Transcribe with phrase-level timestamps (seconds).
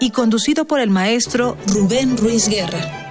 [0.00, 3.04] y conducido por el maestro Rubén Ruiz Guerra.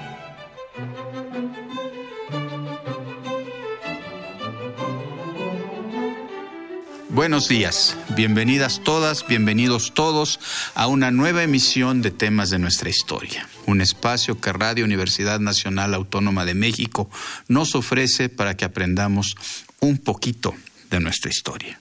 [7.09, 10.39] Buenos días, bienvenidas todas, bienvenidos todos
[10.73, 15.93] a una nueva emisión de temas de nuestra historia, un espacio que Radio Universidad Nacional
[15.93, 17.07] Autónoma de México
[17.47, 19.35] nos ofrece para que aprendamos
[19.79, 20.55] un poquito
[20.89, 21.79] de nuestra historia.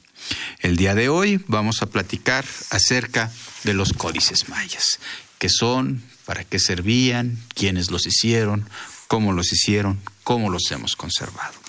[0.61, 3.31] El día de hoy vamos a platicar acerca
[3.65, 4.99] de los códices mayas,
[5.39, 8.69] qué son, para qué servían, quiénes los hicieron,
[9.09, 11.62] cómo los hicieron, cómo los hemos conservado.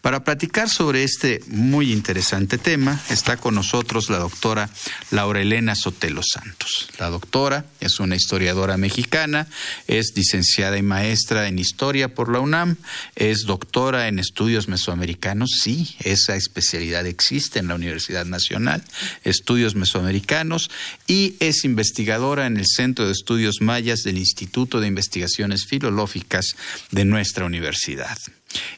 [0.00, 4.68] Para platicar sobre este muy interesante tema está con nosotros la doctora
[5.10, 6.88] Laura Elena Sotelo Santos.
[6.98, 9.46] La doctora es una historiadora mexicana,
[9.86, 12.76] es licenciada y maestra en historia por la UNAM,
[13.16, 18.84] es doctora en estudios mesoamericanos, sí, esa especialidad existe en la Universidad Nacional,
[19.22, 20.70] estudios mesoamericanos,
[21.06, 26.56] y es investigadora en el Centro de Estudios Mayas del Instituto de Investigaciones Filológicas
[26.90, 28.18] de nuestra universidad.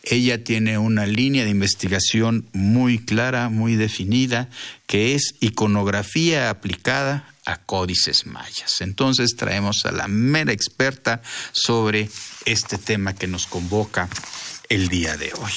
[0.02, 4.48] Ella tiene una línea de investigación muy clara, muy definida,
[4.86, 8.80] que es iconografía aplicada a códices mayas.
[8.80, 12.10] Entonces traemos a la mera experta sobre
[12.44, 14.08] este tema que nos convoca
[14.68, 15.52] el día de hoy.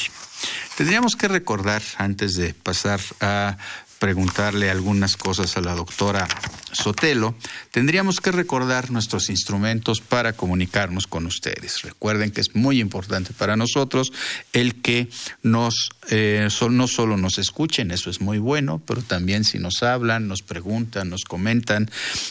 [0.78, 3.58] Tendríamos que recordar, antes de pasar a
[4.00, 6.28] preguntarle algunas cosas a la doctora
[6.74, 7.36] Sotelo,
[7.72, 11.82] tendríamos que recordar nuestros instrumentos para comunicarnos con ustedes.
[11.82, 14.12] Recuerden que es muy importante para nosotros
[14.54, 15.10] el que
[15.44, 20.28] nos eh, no solo nos escuchen, eso es muy bueno, pero también si nos hablan,
[20.28, 21.90] nos preguntan, nos comentan,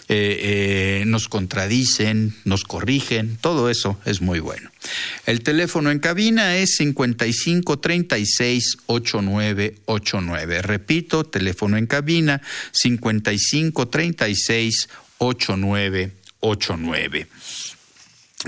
[0.08, 4.70] eh, eh, nos contradicen, nos corrigen, todo eso es muy bueno.
[5.26, 10.62] El teléfono en cabina es 55 36 8989.
[10.62, 12.40] Repito, teléfono en cabina
[12.72, 14.27] 55 36
[15.18, 17.26] 8989.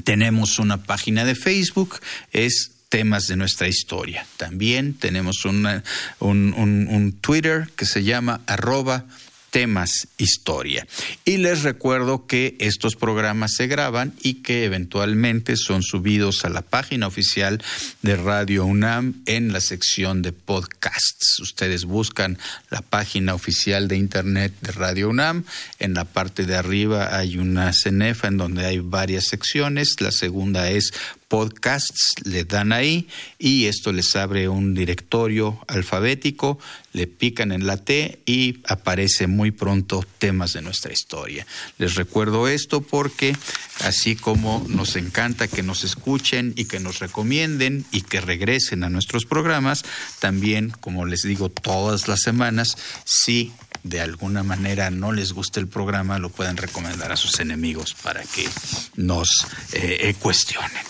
[0.05, 2.01] Tenemos una página de Facebook,
[2.33, 4.27] es temas de nuestra historia.
[4.37, 5.83] También tenemos un,
[6.19, 9.07] un, Twitter que se llama arroba
[9.51, 10.87] temas historia.
[11.25, 16.63] Y les recuerdo que estos programas se graban y que eventualmente son subidos a la
[16.63, 17.63] página oficial
[18.03, 21.39] de Radio UNAM en la sección de podcasts.
[21.41, 22.39] Ustedes buscan
[22.71, 25.45] la página oficial de internet de Radio UNAM.
[25.79, 30.01] En la parte de arriba hay una cenefa en donde hay varias secciones.
[30.01, 30.93] La segunda es
[31.31, 33.07] podcasts, le dan ahí
[33.39, 36.59] y esto les abre un directorio alfabético,
[36.93, 41.47] le pican en la T y aparece muy pronto temas de nuestra historia.
[41.79, 43.37] Les recuerdo esto porque
[43.85, 48.91] así como nos encanta que nos escuchen y que nos recomienden y que regresen a
[48.91, 49.85] nuestros programas,
[50.19, 53.53] también, como les digo todas las semanas, si
[53.83, 58.23] de alguna manera no les gusta el programa, lo pueden recomendar a sus enemigos para
[58.23, 58.49] que
[58.97, 60.85] nos eh, eh, cuestionen.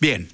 [0.00, 0.28] Bien,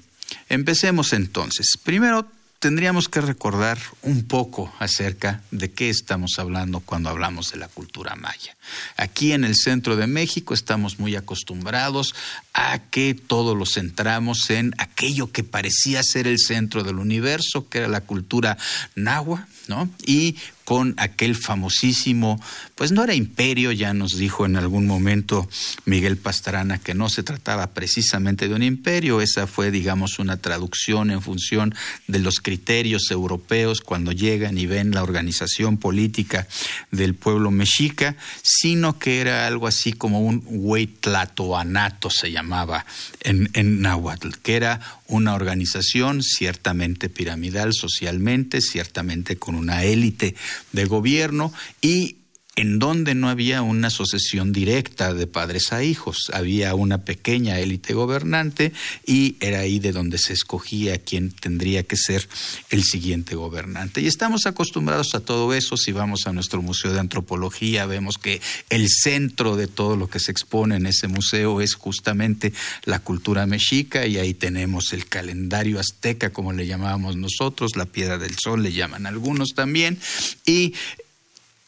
[0.49, 1.77] empecemos entonces.
[1.83, 2.27] Primero
[2.59, 8.15] tendríamos que recordar un poco acerca de qué estamos hablando cuando hablamos de la cultura
[8.15, 8.57] maya.
[8.97, 12.15] Aquí en el centro de México estamos muy acostumbrados
[12.53, 17.79] a que todo lo centramos en aquello que parecía ser el centro del universo, que
[17.79, 18.57] era la cultura
[18.95, 19.89] náhuatl, ¿no?
[20.05, 22.41] Y con aquel famosísimo,
[22.73, 25.47] pues no era imperio, ya nos dijo en algún momento
[25.85, 31.11] Miguel Pastrana que no se trataba precisamente de un imperio, esa fue, digamos, una traducción
[31.11, 31.73] en función
[32.07, 36.47] de los criterios europeos cuando llegan y ven la organización política
[36.91, 42.85] del pueblo mexica, sino que era algo así como un huetlatoanato se llamaba
[43.21, 50.35] en, en náhuatl, que era una organización ciertamente piramidal socialmente, ciertamente con una élite
[50.71, 52.17] de gobierno y
[52.55, 57.93] en donde no había una sucesión directa de padres a hijos, había una pequeña élite
[57.93, 58.71] gobernante
[59.05, 62.27] y era ahí de donde se escogía quién tendría que ser
[62.69, 64.01] el siguiente gobernante.
[64.01, 68.41] Y estamos acostumbrados a todo eso, si vamos a nuestro Museo de Antropología, vemos que
[68.69, 72.53] el centro de todo lo que se expone en ese museo es justamente
[72.85, 78.17] la cultura mexica y ahí tenemos el calendario azteca, como le llamábamos nosotros, la piedra
[78.17, 79.99] del sol le llaman algunos también,
[80.45, 80.73] y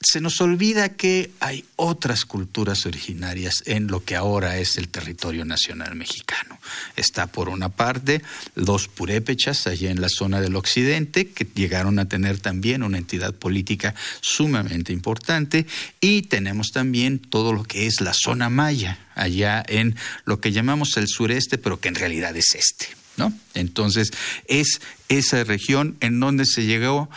[0.09, 5.44] se nos olvida que hay otras culturas originarias en lo que ahora es el territorio
[5.44, 6.59] nacional mexicano.
[6.95, 8.21] Está por una parte
[8.56, 13.33] los purépechas allá en la zona del occidente, que llegaron a tener también una entidad
[13.33, 15.65] política sumamente importante,
[16.00, 20.95] y tenemos también todo lo que es la zona maya, allá en lo que llamamos
[20.95, 22.88] el sureste, pero que en realidad es este.
[23.18, 23.33] ¿No?
[23.56, 24.12] Entonces,
[24.48, 27.09] es esa región en donde se llegó,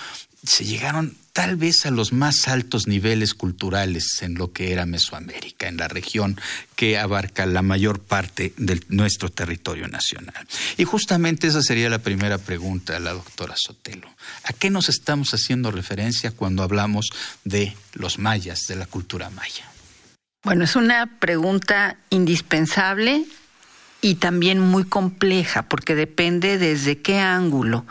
[0.43, 5.69] se llegaron tal vez a los más altos niveles culturales en lo que era Mesoamérica,
[5.69, 6.41] en la región
[6.77, 10.47] que abarca la mayor parte de nuestro territorio nacional.
[10.77, 14.09] Y justamente esa sería la primera pregunta de la doctora Sotelo.
[14.45, 17.11] ¿A qué nos estamos haciendo referencia cuando hablamos
[17.45, 19.71] de los mayas, de la cultura maya?
[20.43, 23.27] Bueno, es una pregunta indispensable
[24.01, 27.85] y también muy compleja porque depende desde qué ángulo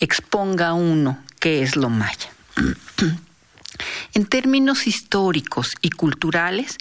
[0.00, 2.33] exponga uno qué es lo maya.
[4.14, 6.76] En términos históricos y culturales,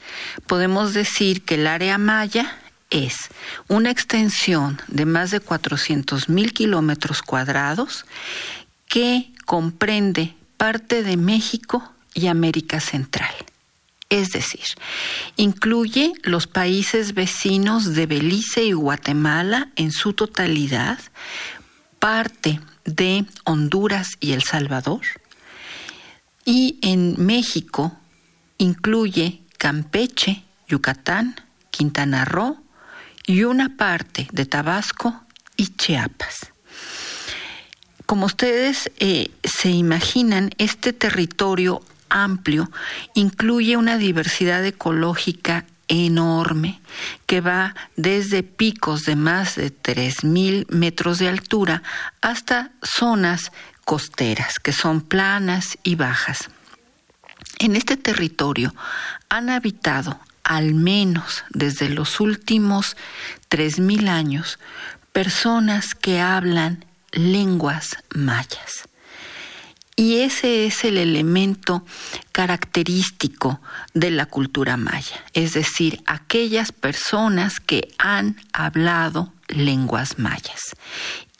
[0.46, 2.60] podemos decir que el área maya
[2.92, 3.30] es
[3.68, 8.06] una extensión de más de 400 mil kilómetros cuadrados
[8.88, 13.34] que comprende parte de México y América Central.
[14.10, 14.66] Es decir,
[15.38, 21.00] incluye los países vecinos de Belice y Guatemala en su totalidad,
[21.98, 25.02] parte de Honduras y El Salvador,
[26.46, 27.98] y en México
[28.58, 31.36] incluye Campeche, Yucatán,
[31.72, 32.58] Quintana Roo
[33.26, 35.24] y una parte de Tabasco
[35.56, 36.52] y Chiapas.
[38.06, 42.70] Como ustedes eh, se imaginan, este territorio amplio
[43.16, 46.80] incluye una diversidad ecológica enorme
[47.26, 51.84] que va desde picos de más de 3.000 metros de altura
[52.22, 53.52] hasta zonas
[53.86, 56.50] costeras, que son planas y bajas.
[57.60, 58.74] En este territorio
[59.30, 62.98] han habitado, al menos desde los últimos
[63.50, 64.60] 3.000 años,
[65.12, 68.88] personas que hablan lenguas mayas.
[69.96, 71.86] Y ese es el elemento
[72.32, 73.62] característico
[73.94, 80.76] de la cultura maya, es decir, aquellas personas que han hablado lenguas mayas.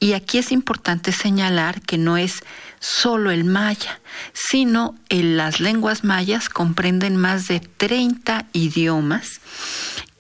[0.04, 2.44] Y aquí es importante señalar que no es
[2.82, 4.02] solo el maya,
[4.34, 9.40] sino en las lenguas mayas comprenden más de 30 idiomas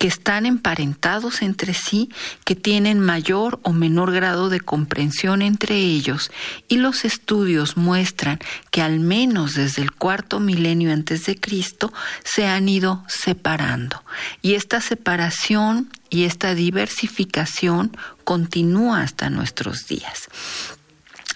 [0.03, 2.09] que están emparentados entre sí,
[2.43, 6.29] que tienen mayor o menor grado de comprensión entre ellos,
[6.67, 8.39] y los estudios muestran
[8.69, 11.93] que al menos desde el cuarto milenio antes de Cristo
[12.25, 14.03] se han ido separando.
[14.41, 17.95] Y esta separación y esta diversificación
[18.25, 20.27] continúa hasta nuestros días.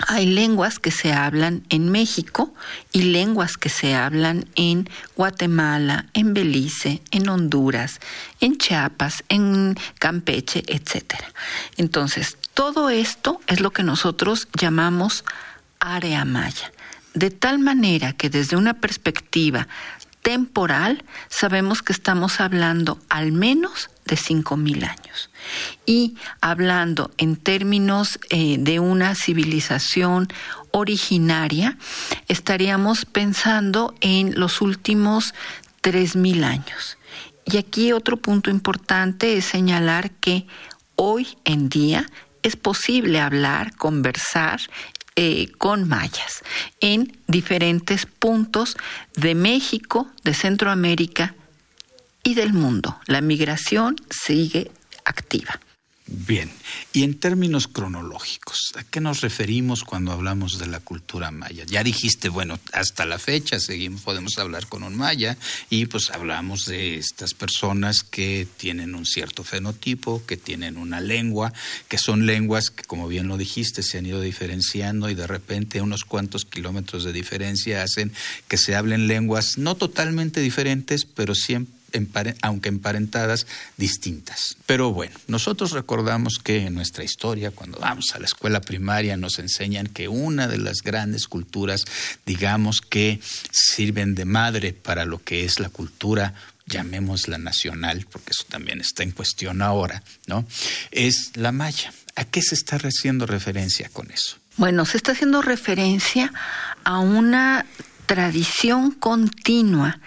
[0.06, 2.54] Hay lenguas que se hablan en México
[2.92, 8.00] y lenguas que se hablan en Guatemala, en Belice, en Honduras,
[8.40, 11.16] en Chiapas, en Campeche, etc.
[11.78, 15.26] Entonces, todo esto es lo que nosotros llamamos
[15.80, 16.72] área maya.
[17.16, 19.68] De tal manera que desde una perspectiva
[20.22, 25.30] temporal sabemos que estamos hablando al menos de 5.000 años.
[25.86, 30.28] Y hablando en términos eh, de una civilización
[30.72, 31.78] originaria,
[32.28, 35.34] estaríamos pensando en los últimos
[35.84, 36.98] 3.000 años.
[37.46, 40.48] Y aquí otro punto importante es señalar que
[40.96, 42.06] hoy en día
[42.44, 44.60] es posible hablar, conversar
[45.16, 46.44] eh, con mayas
[46.80, 48.78] en diferentes puntos
[49.16, 51.34] de México, de Centroamérica
[52.28, 53.00] y del mundo.
[53.06, 54.70] La migración sigue
[55.06, 55.62] activa.
[56.10, 56.50] Bien,
[56.92, 61.64] y en términos cronológicos, ¿a qué nos referimos cuando hablamos de la cultura maya?
[61.66, 65.38] Ya dijiste, bueno, hasta la fecha seguimos, podemos hablar con un maya
[65.70, 71.54] y pues hablamos de estas personas que tienen un cierto fenotipo, que tienen una lengua,
[71.88, 75.82] que son lenguas que, como bien lo dijiste, se han ido diferenciando y de repente
[75.82, 78.14] unos cuantos kilómetros de diferencia hacen
[78.50, 81.77] que se hablen lenguas no totalmente diferentes, pero siempre
[82.42, 84.58] aunque emparentadas, distintas.
[84.66, 89.40] Pero bueno, nosotros recordamos que en nuestra historia, cuando vamos a la escuela primaria, nos
[89.40, 91.86] enseñan que una de las grandes culturas,
[92.26, 93.20] digamos que
[93.52, 96.34] sirven de madre para lo que es la cultura
[96.68, 100.46] llamémosla nacional, porque eso también está en cuestión ahora, ¿no?
[100.92, 101.94] Es la maya.
[102.16, 104.38] ¿A qué se está haciendo referencia con eso?
[104.58, 106.34] Bueno, se está haciendo referencia
[106.84, 107.66] a una
[108.08, 110.00] tradición continua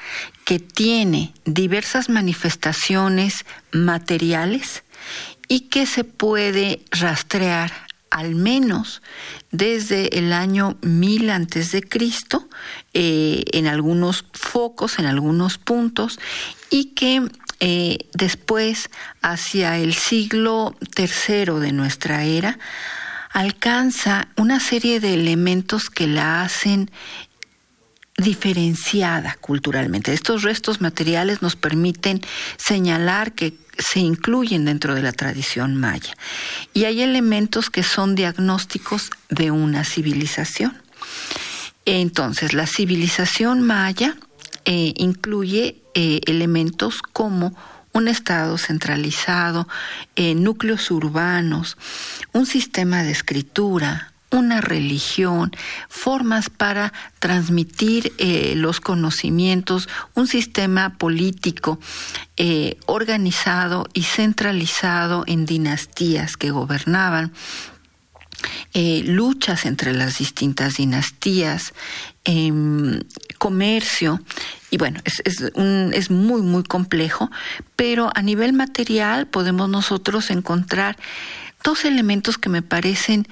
[0.45, 4.83] que tiene diversas manifestaciones materiales
[5.47, 7.73] y que se puede rastrear
[8.11, 9.03] al menos
[9.53, 12.49] desde el año 1000 antes de Cristo,
[12.93, 16.19] eh, en algunos focos, en algunos puntos,
[16.71, 17.31] y que
[17.61, 18.91] eh, después,
[19.23, 22.59] hacia el siglo III de nuestra era,
[23.33, 26.91] alcanza una serie de elementos que la hacen
[28.23, 30.13] diferenciada culturalmente.
[30.13, 32.21] Estos restos materiales nos permiten
[32.57, 36.15] señalar que se incluyen dentro de la tradición maya.
[36.75, 40.81] Y hay elementos que son diagnósticos de una civilización.
[41.87, 44.17] Entonces, la civilización maya
[44.65, 47.57] eh, incluye eh, elementos como
[47.93, 49.67] un Estado centralizado,
[50.15, 51.77] eh, núcleos urbanos,
[52.33, 55.51] un sistema de escritura, una religión,
[55.89, 61.79] formas para transmitir eh, los conocimientos, un sistema político
[62.37, 67.33] eh, organizado y centralizado en dinastías que gobernaban,
[68.73, 71.75] eh, luchas entre las distintas dinastías,
[72.25, 73.01] em,
[73.39, 74.21] comercio,
[74.71, 77.31] y bueno, es, es, muy, muy complejo,
[77.77, 80.97] pero a nivel material podemos nosotros encontrar
[81.65, 83.27] dos elementos que me parecen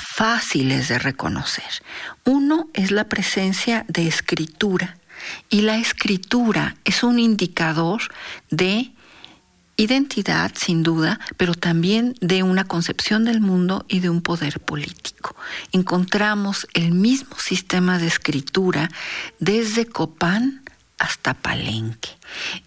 [0.00, 1.82] fáciles de reconocer.
[2.24, 4.96] Uno es la presencia de escritura
[5.48, 8.02] y la escritura es un indicador
[8.50, 8.92] de
[9.76, 15.34] identidad, sin duda, pero también de una concepción del mundo y de un poder político.
[15.72, 18.90] Encontramos el mismo sistema de escritura
[19.38, 20.62] desde Copán
[21.00, 22.10] hasta Palenque,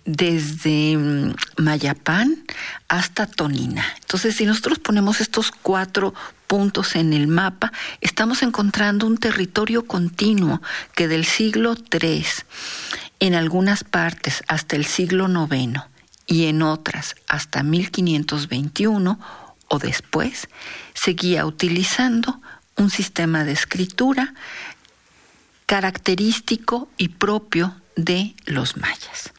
[0.06, 2.44] desde mm, Mayapán
[2.88, 3.86] hasta Tonina.
[4.02, 6.16] Entonces, si nosotros ponemos estos cuatro
[6.48, 7.72] puntos en el mapa,
[8.02, 10.62] estamos encontrando un territorio continuo
[10.96, 12.26] que del siglo III,
[13.20, 15.82] en algunas partes hasta el siglo IX
[16.26, 19.20] y en otras hasta 1521
[19.68, 20.50] o después,
[20.96, 22.42] seguía utilizando
[22.78, 24.34] un sistema de escritura
[25.68, 29.34] característico y propio de los mayas.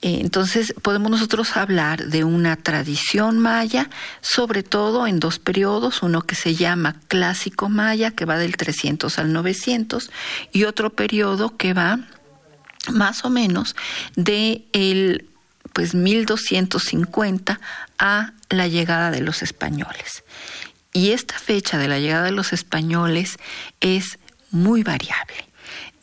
[0.00, 3.90] Eh, entonces podemos nosotros hablar de una tradición maya,
[4.20, 9.18] sobre todo en dos periodos, uno que se llama clásico maya, que va del 300
[9.18, 10.10] al 900,
[10.52, 11.98] y otro periodo que va
[12.92, 13.74] más o menos
[14.14, 15.28] de el
[15.72, 17.60] pues 1250
[17.98, 20.22] a la llegada de los españoles.
[20.92, 23.36] Y esta fecha de la llegada de los españoles
[23.80, 24.18] es
[24.50, 25.47] muy variable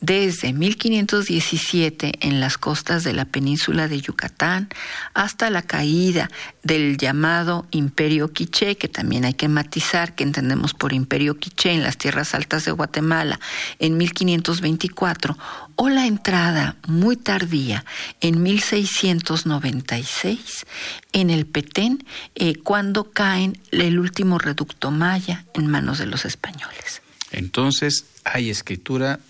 [0.00, 4.68] desde 1517 en las costas de la península de Yucatán
[5.14, 6.30] hasta la caída
[6.62, 11.82] del llamado Imperio Quiché, que también hay que matizar que entendemos por Imperio Quiché en
[11.82, 13.40] las tierras altas de Guatemala
[13.78, 15.38] en 1524,
[15.76, 17.84] o la entrada muy tardía
[18.20, 20.66] en 1696
[21.12, 27.02] en el Petén, eh, cuando caen el último reducto maya en manos de los españoles.
[27.30, 29.20] Entonces, hay escritura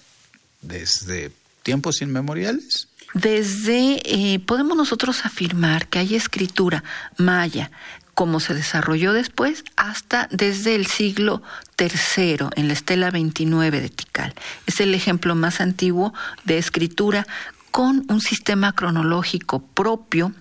[0.63, 1.31] desde
[1.63, 2.89] tiempos inmemoriales?
[3.15, 6.85] Desde, eh, podemos nosotros afirmar que hay escritura
[7.17, 7.71] maya,
[8.15, 11.43] como se desarrolló después, hasta desde el siglo
[11.79, 14.35] III, en la estela 29 de Tikal.
[14.67, 17.27] Es el ejemplo más antiguo de escritura
[17.71, 20.33] con un sistema cronológico propio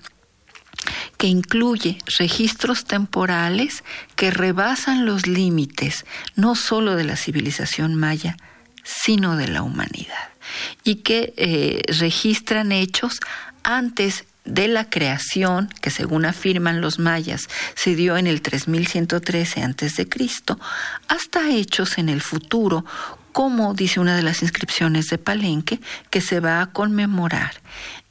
[1.18, 3.84] que incluye registros temporales
[4.16, 6.06] que rebasan los límites
[6.36, 8.38] no solo de la civilización maya,
[8.86, 10.30] sino de la humanidad,
[10.84, 13.20] y que eh, registran hechos
[13.64, 20.08] antes de la creación, que según afirman los mayas se dio en el 3113 a.C.,
[21.08, 22.86] hasta hechos en el futuro,
[23.32, 27.54] como dice una de las inscripciones de Palenque, que se va a conmemorar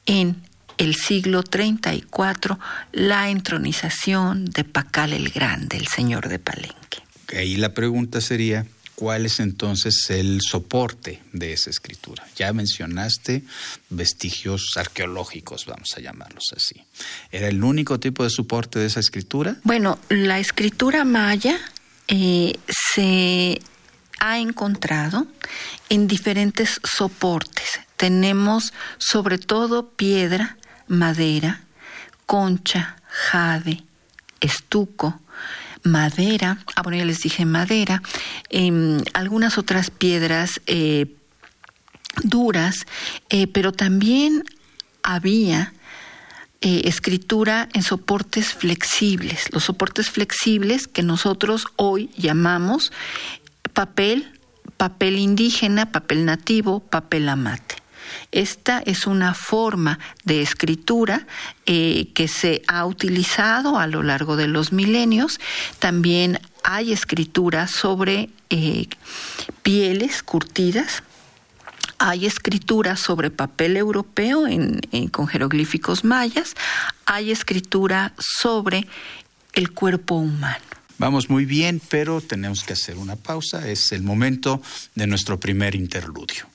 [0.06, 0.42] en
[0.76, 2.58] el siglo 34
[2.92, 6.98] la entronización de Pacal el Grande, el señor de Palenque.
[7.34, 12.24] Ahí la pregunta sería, ¿Cuál es entonces el soporte de esa escritura?
[12.36, 13.42] Ya mencionaste
[13.90, 16.80] vestigios arqueológicos, vamos a llamarlos así.
[17.32, 19.56] ¿Era el único tipo de soporte de esa escritura?
[19.64, 21.58] Bueno, la escritura maya
[22.06, 23.60] eh, se
[24.20, 25.26] ha encontrado
[25.88, 27.80] en diferentes soportes.
[27.96, 31.64] Tenemos sobre todo piedra, madera,
[32.26, 33.82] concha, jade,
[34.40, 35.20] estuco,
[35.84, 38.02] madera, ah, bueno, ya les dije madera,
[38.50, 41.14] em, algunas otras piedras eh,
[42.22, 42.86] duras,
[43.28, 44.44] eh, pero también
[45.02, 45.72] había
[46.60, 52.90] eh, escritura en soportes flexibles, los soportes flexibles que nosotros hoy llamamos
[53.74, 54.32] papel,
[54.78, 57.83] papel indígena, papel nativo, papel amate.
[58.34, 61.24] Esta es una forma de escritura
[61.66, 65.38] eh, que se ha utilizado a lo largo de los milenios.
[65.78, 68.88] También hay escritura sobre eh,
[69.62, 71.04] pieles curtidas,
[71.98, 74.46] hay escritura sobre papel europeo
[75.12, 76.54] con jeroglíficos mayas,
[77.06, 78.88] hay escritura sobre
[79.52, 80.64] el cuerpo humano.
[80.98, 83.68] Vamos muy bien, pero tenemos que hacer una pausa.
[83.68, 84.60] Es el momento
[84.96, 86.52] de nuestro primer interludio.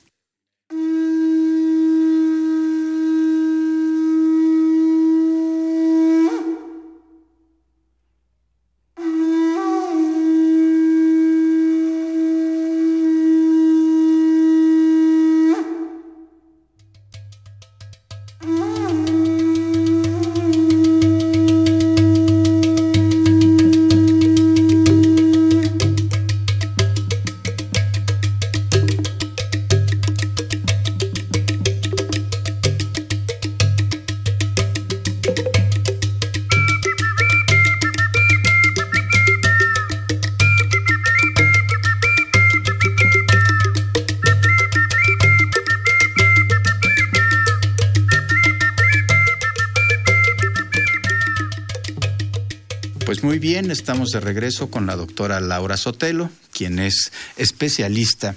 [53.90, 58.36] Estamos de regreso con la doctora Laura Sotelo, quien es especialista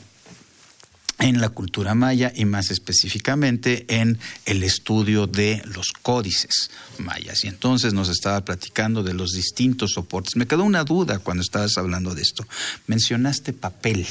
[1.20, 4.18] en la cultura maya y más específicamente en
[4.48, 7.44] el estudio de los códices mayas.
[7.44, 10.38] Y entonces nos estaba platicando de los distintos soportes.
[10.38, 12.48] Me quedó una duda cuando estabas hablando de esto.
[12.88, 14.08] Mencionaste papel,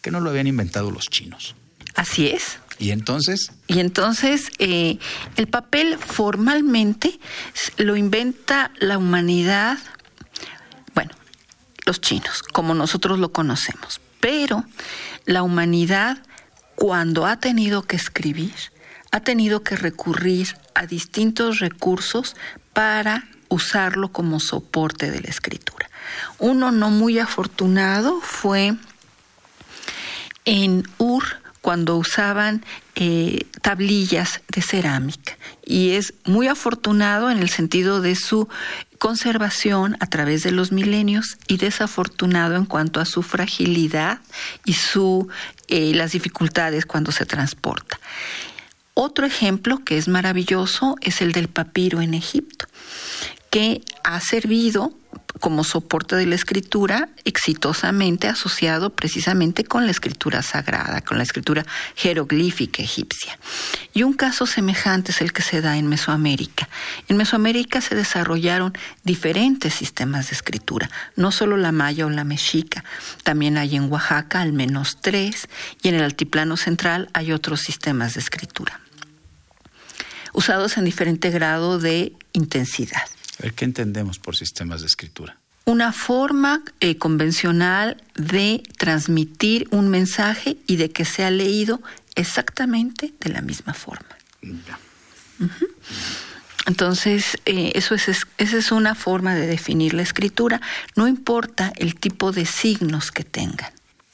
[0.00, 1.56] que no lo habían inventado los chinos.
[1.94, 2.58] Así es.
[2.78, 3.52] ¿Y entonces?
[3.66, 4.98] Y entonces eh,
[5.36, 7.18] el papel formalmente
[7.76, 9.78] lo inventa la humanidad
[11.86, 14.00] los chinos, como nosotros lo conocemos.
[14.20, 14.64] Pero
[15.24, 16.18] la humanidad,
[16.74, 18.54] cuando ha tenido que escribir,
[19.12, 22.36] ha tenido que recurrir a distintos recursos
[22.72, 25.88] para usarlo como soporte de la escritura.
[26.38, 28.74] Uno no muy afortunado fue
[30.44, 31.24] en Ur,
[31.66, 32.64] cuando usaban
[32.94, 35.36] eh, tablillas de cerámica.
[35.64, 38.48] Y es muy afortunado en el sentido de su
[38.96, 44.20] conservación a través de los milenios y desafortunado en cuanto a su fragilidad
[44.64, 45.28] y su,
[45.68, 47.98] eh, las dificultades cuando se transporta.
[48.94, 52.66] Otro ejemplo que es maravilloso es el del papiro en Egipto,
[53.50, 54.94] que ha servido
[55.40, 61.64] como soporte de la escritura exitosamente asociado precisamente con la escritura sagrada, con la escritura
[61.94, 63.38] jeroglífica egipcia.
[63.92, 66.68] Y un caso semejante es el que se da en Mesoamérica.
[67.08, 68.72] En Mesoamérica se desarrollaron
[69.04, 72.84] diferentes sistemas de escritura, no solo la maya o la mexica,
[73.22, 75.48] también hay en Oaxaca al menos tres
[75.82, 78.80] y en el altiplano central hay otros sistemas de escritura,
[80.32, 83.02] usados en diferente grado de intensidad.
[83.54, 85.38] ¿Qué entendemos por sistemas de escritura?
[85.64, 91.82] Una forma eh, convencional de transmitir un mensaje y de que sea leído
[92.14, 94.16] exactamente de la misma forma.
[96.66, 100.60] Entonces, eh, eso es, esa es una forma de definir la escritura,
[100.94, 103.70] no importa el tipo de signos que tengan.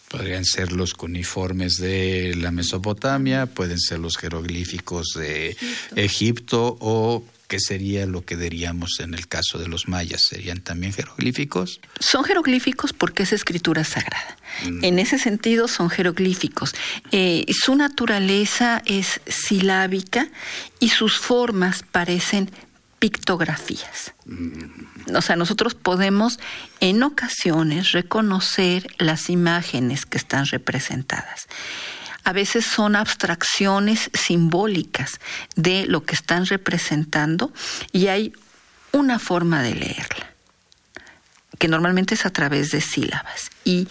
[0.09, 5.57] Podrían ser los cuneiformes de la Mesopotamia, pueden ser los jeroglíficos de
[5.97, 10.23] Egipto o ¿qué sería lo que diríamos en el caso de los mayas?
[10.23, 11.83] ¿Serían también jeroglíficos?
[12.01, 14.39] Son jeroglíficos porque es escritura sagrada.
[14.65, 14.83] Mm.
[14.83, 16.75] En ese sentido son jeroglíficos.
[17.11, 20.31] Eh, su naturaleza es silábica
[20.81, 22.51] y sus formas parecen
[22.99, 24.15] pictografías.
[24.25, 25.15] Mm.
[25.15, 26.41] O sea, nosotros podemos
[26.81, 31.49] en ocasiones reconocer las imágenes que están representadas
[32.25, 35.21] a veces son abstracciones simbólicas
[35.57, 37.53] de lo que están representando
[37.93, 38.33] y hay
[38.93, 40.33] una forma de leerla,
[41.59, 43.51] que normalmente es a través de sílabas.
[43.65, 43.89] Y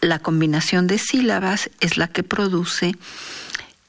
[0.00, 2.94] la combinación de sílabas es la que produce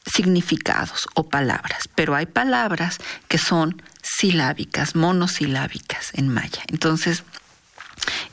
[0.05, 2.97] significados o palabras, pero hay palabras
[3.27, 6.63] que son silábicas, monosilábicas en maya.
[6.67, 7.23] Entonces,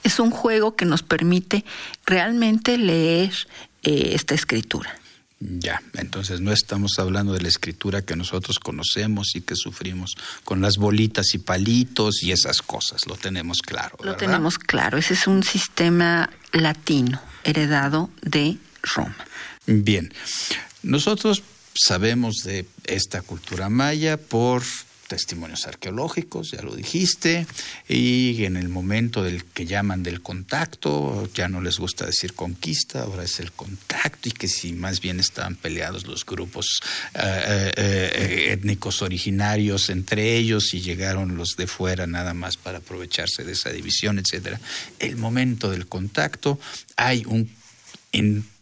[0.02, 1.64] es un juego que nos permite
[2.06, 3.34] realmente leer
[3.82, 4.94] eh, esta escritura.
[5.40, 10.60] Ya, entonces no estamos hablando de la escritura que nosotros conocemos y que sufrimos con
[10.60, 13.98] las bolitas y palitos y esas cosas, lo tenemos claro.
[14.02, 19.16] Lo tenemos claro, ese es un sistema latino heredado de Roma.
[19.66, 20.12] Bien,
[20.82, 21.42] nosotros
[21.74, 24.62] sabemos de esta cultura maya por
[25.14, 27.46] testimonios arqueológicos, ya lo dijiste,
[27.88, 33.02] y en el momento del que llaman del contacto, ya no les gusta decir conquista,
[33.02, 36.80] ahora es el contacto, y que si más bien estaban peleados los grupos
[37.14, 43.44] eh, eh, étnicos originarios entre ellos y llegaron los de fuera nada más para aprovecharse
[43.44, 44.58] de esa división, etcétera.
[44.98, 46.58] El momento del contacto
[46.96, 47.48] hay un,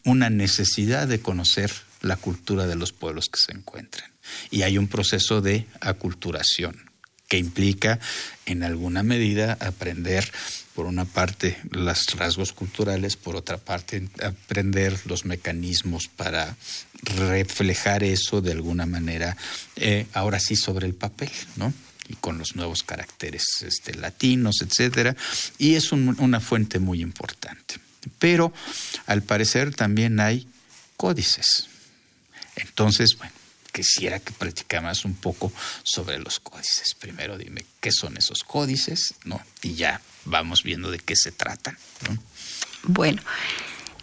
[0.05, 4.12] una necesidad de conocer la cultura de los pueblos que se encuentran.
[4.51, 6.91] Y hay un proceso de aculturación
[7.29, 7.99] que implica
[8.45, 10.31] en alguna medida aprender
[10.75, 16.57] por una parte los rasgos culturales, por otra parte aprender los mecanismos para
[17.03, 19.37] reflejar eso de alguna manera,
[19.77, 21.73] eh, ahora sí sobre el papel, ¿no?
[22.09, 25.17] y con los nuevos caracteres este, latinos, etcétera,
[25.59, 27.77] y es una fuente muy importante.
[28.19, 28.53] Pero
[29.07, 30.47] al parecer también hay
[30.97, 31.69] códices.
[32.57, 33.32] Entonces, bueno,
[33.73, 36.95] quisiera que platicáramos un poco sobre los códices.
[36.99, 39.41] Primero dime qué son esos códices, ¿no?
[39.63, 41.77] Y ya vamos viendo de qué se tratan,
[42.85, 43.23] Bueno,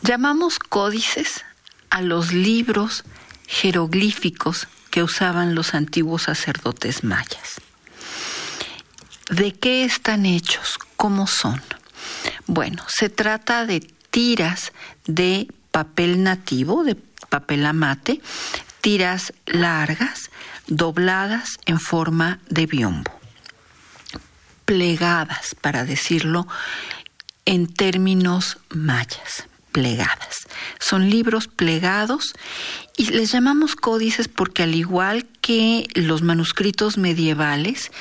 [0.01, 1.45] llamamos códices
[1.89, 3.03] a los libros
[3.47, 7.61] jeroglíficos que usaban los antiguos sacerdotes mayas.
[9.29, 10.79] ¿De qué están hechos?
[10.95, 11.61] ¿Cómo son?
[12.47, 14.71] Bueno, se trata de tiras
[15.05, 16.95] de papel nativo, de
[17.29, 18.21] papel amate,
[18.81, 20.31] tiras largas,
[20.67, 23.11] dobladas en forma de biombo,
[24.65, 26.47] plegadas, para decirlo
[27.45, 30.47] en términos mayas, plegadas.
[30.79, 32.33] Son libros plegados
[32.95, 37.91] y les llamamos códices porque al igual que los manuscritos medievales,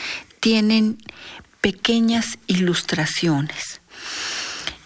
[0.41, 0.99] tienen
[1.61, 3.81] pequeñas ilustraciones.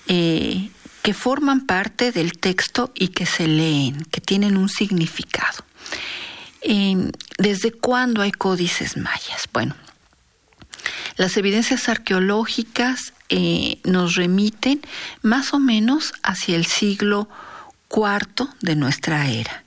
[0.08, 0.70] Eh,
[1.02, 5.64] que forman parte del texto y que se leen, que tienen un significado.
[6.62, 9.48] Em, ¿Desde cuándo hay códices mayas?
[9.52, 9.74] Bueno,
[11.16, 14.80] las evidencias arqueológicas eh, nos remiten
[15.22, 17.28] más o menos hacia el siglo
[17.90, 19.64] IV de nuestra era.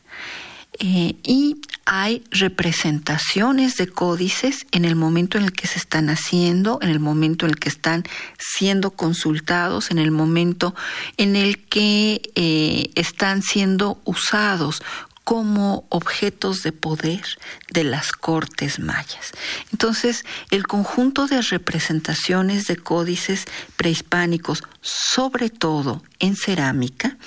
[0.80, 6.80] Eh, y hay representaciones de códices en el momento en el que se están haciendo,
[6.82, 8.04] en el momento en el que están
[8.38, 10.75] siendo consultados, en el momento
[11.17, 14.82] en el que eh, están siendo usados
[15.25, 17.25] como objetos de poder
[17.71, 19.31] de las cortes mayas.
[19.71, 27.17] Entonces, el conjunto de representaciones de códices prehispánicos, sobre todo en cerámica,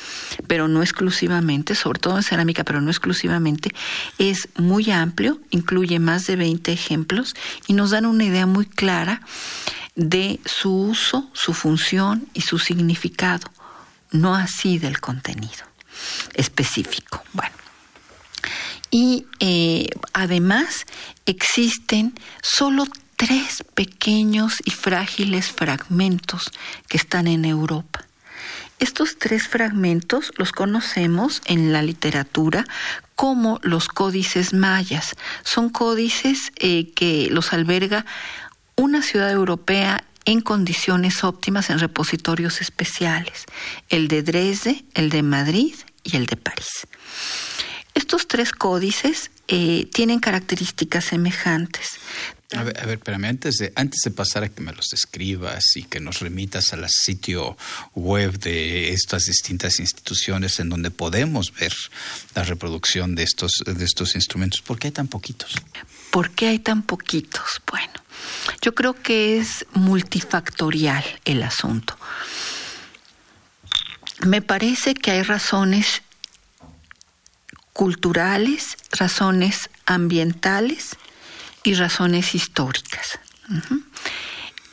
[0.46, 3.72] pero no exclusivamente, sobre todo en cerámica, pero no exclusivamente,
[4.18, 7.34] es muy amplio, incluye más de 20 ejemplos
[7.66, 9.22] y nos dan una idea muy clara
[9.96, 13.50] de su uso, su función y su significado,
[14.12, 15.66] no así del contenido
[16.34, 17.24] específico.
[17.32, 17.56] Bueno,
[18.90, 20.87] y eh, además
[21.27, 26.51] existen solo tres pequeños y frágiles fragmentos
[26.88, 28.07] que están en Europa.
[28.79, 32.64] Estos tres fragmentos los conocemos en la literatura
[33.16, 35.16] como los códices mayas.
[35.42, 38.07] Son códices eh, que los alberga
[38.77, 43.46] una ciudad europea en condiciones óptimas en repositorios especiales,
[43.88, 45.74] el de Dresde, el de Madrid
[46.05, 46.87] y el de París.
[47.98, 51.98] Estos tres códices eh, tienen características semejantes.
[52.54, 55.64] A ver, a ver, espérame, antes de, antes de pasar a que me los describas
[55.74, 57.56] y que nos remitas al sitio
[57.96, 61.72] web de estas distintas instituciones en donde podemos ver
[62.37, 65.56] la reproducción de estos, de estos instrumentos, ¿por qué hay tan poquitos?
[66.12, 67.61] ¿Por qué hay tan poquitos?
[67.68, 67.94] Bueno,
[68.62, 71.98] yo creo que es multifactorial el asunto.
[74.24, 76.02] Me parece que hay razones
[77.78, 80.96] culturales, razones ambientales
[81.62, 83.20] y razones históricas.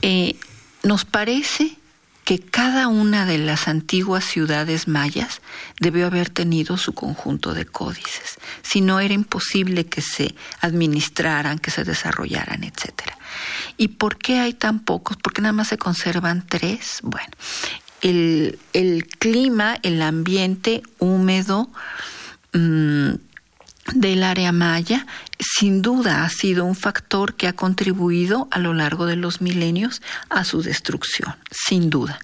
[0.02, 0.36] Eh,
[0.82, 1.78] nos parece
[2.24, 5.42] que cada una de las antiguas ciudades mayas
[5.80, 11.70] debió haber tenido su conjunto de códices, si no era imposible que se administraran, que
[11.70, 12.90] se desarrollaran, etc.
[13.78, 15.16] ¿Y por qué hay tan pocos?
[15.18, 17.02] ¿Por qué nada más se conservan tres?
[17.04, 17.30] Bueno,
[18.02, 21.70] el, el clima, el ambiente húmedo,
[22.56, 23.16] Mm,
[23.94, 25.06] del área maya
[25.40, 30.02] sin duda ha sido un factor que ha contribuido a lo largo de los milenios
[30.30, 32.20] a su destrucción, sin duda.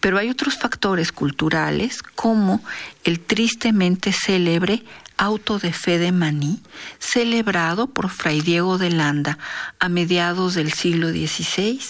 [0.00, 2.62] Pero hay otros factores culturales como
[3.04, 4.82] el tristemente célebre
[5.16, 6.60] auto de fe de Maní,
[6.98, 9.38] celebrado por Fray Diego de Landa
[9.78, 11.80] a mediados del siglo XVI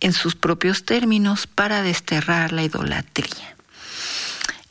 [0.00, 3.54] en sus propios términos para desterrar la idolatría.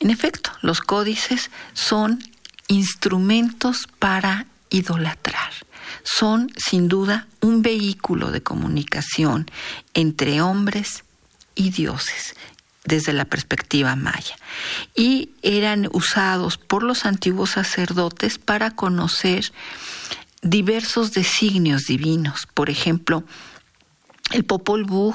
[0.04, 2.22] En efecto, los códices son
[2.68, 5.50] instrumentos para idolatrar,
[6.02, 9.50] son sin duda un vehículo de comunicación
[9.94, 11.04] entre hombres
[11.54, 12.34] y dioses
[12.84, 14.36] desde la perspectiva maya
[14.94, 19.52] y eran usados por los antiguos sacerdotes para conocer
[20.42, 22.46] diversos designios divinos.
[22.52, 23.24] Por ejemplo,
[24.32, 25.14] el Popol Vuh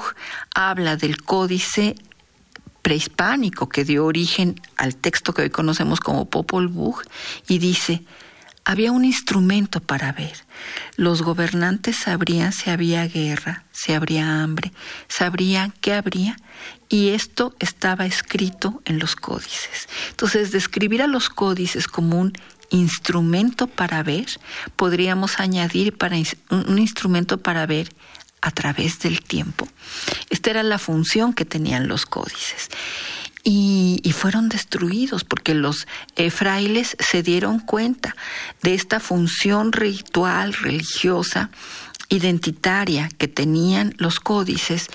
[0.52, 1.94] habla del códice
[2.82, 7.02] prehispánico que dio origen al texto que hoy conocemos como Popol Vuh
[7.48, 8.04] y dice,
[8.64, 10.34] había un instrumento para ver.
[10.96, 14.72] Los gobernantes sabrían si había guerra, si habría hambre,
[15.08, 16.36] sabrían qué habría
[16.88, 19.88] y esto estaba escrito en los códices.
[20.10, 22.32] Entonces, describir a los códices como un
[22.70, 24.26] instrumento para ver,
[24.76, 26.16] podríamos añadir para
[26.50, 27.92] un instrumento para ver
[28.40, 29.68] a través del tiempo.
[30.30, 32.68] Esta era la función que tenían los códices.
[33.42, 38.14] Y, fueron destruidos porque los eh, frailes se dieron cuenta
[38.62, 41.50] de esta función ritual, religiosa,
[42.10, 44.88] identitaria que tenían los códices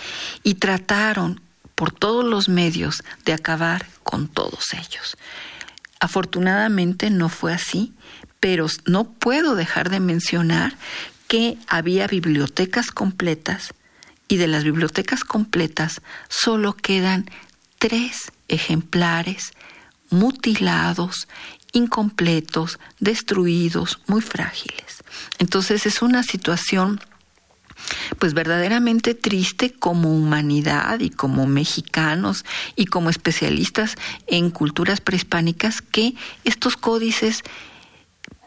[0.43, 1.41] y trataron
[1.73, 5.17] por todos los medios de acabar con todos ellos.
[5.99, 7.93] Afortunadamente no fue así,
[8.39, 10.75] pero no puedo dejar de mencionar
[11.27, 13.73] que había bibliotecas completas
[14.27, 17.29] y de las bibliotecas completas solo quedan
[17.79, 19.53] tres ejemplares
[20.09, 21.27] mutilados,
[21.73, 25.03] incompletos, destruidos, muy frágiles.
[25.39, 26.99] Entonces es una situación
[28.19, 33.95] pues verdaderamente triste como humanidad y como mexicanos y como especialistas
[34.27, 37.43] en culturas prehispánicas que estos códices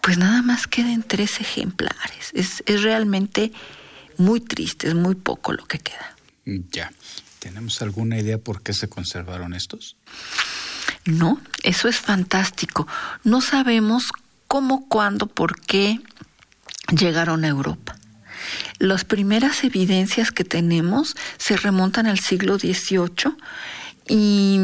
[0.09, 2.31] pues nada más queden tres ejemplares.
[2.33, 3.53] Es, es realmente
[4.17, 6.17] muy triste, es muy poco lo que queda.
[6.47, 6.91] Ya.
[7.41, 9.99] ¿Tenemos alguna idea por qué se conservaron estos?
[11.05, 12.89] No, eso es fantástico.
[13.23, 14.05] No sabemos
[14.47, 16.01] cómo, cuándo, por qué
[16.91, 17.99] llegaron a Europa.
[18.79, 23.37] Las primeras evidencias que tenemos se remontan al siglo XVIII
[24.09, 24.59] y,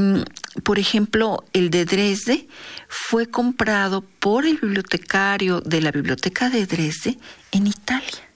[0.62, 2.46] por ejemplo, el de Dresde
[2.88, 7.18] fue comprado por el bibliotecario de la Biblioteca de Dresde
[7.50, 8.28] en Italia.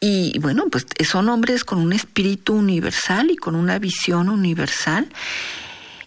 [0.00, 5.10] Y bueno, pues son hombres con un espíritu universal y con una visión universal.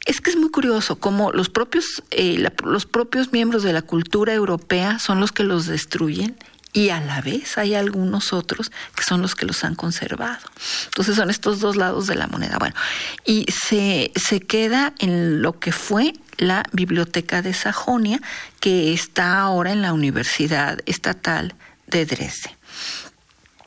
[0.06, 4.34] Es que es muy curioso cómo los propios, eh, los propios miembros de la cultura
[4.34, 6.36] europea son los que los destruyen
[6.74, 10.42] y a la vez hay algunos otros que son los que los han conservado.
[10.86, 12.58] Entonces son estos dos lados de la moneda.
[12.58, 12.76] Bueno,
[13.24, 18.20] y se, se queda en lo que fue la Biblioteca de Sajonia,
[18.60, 21.54] que está ahora en la Universidad Estatal
[21.86, 22.58] de Dresde.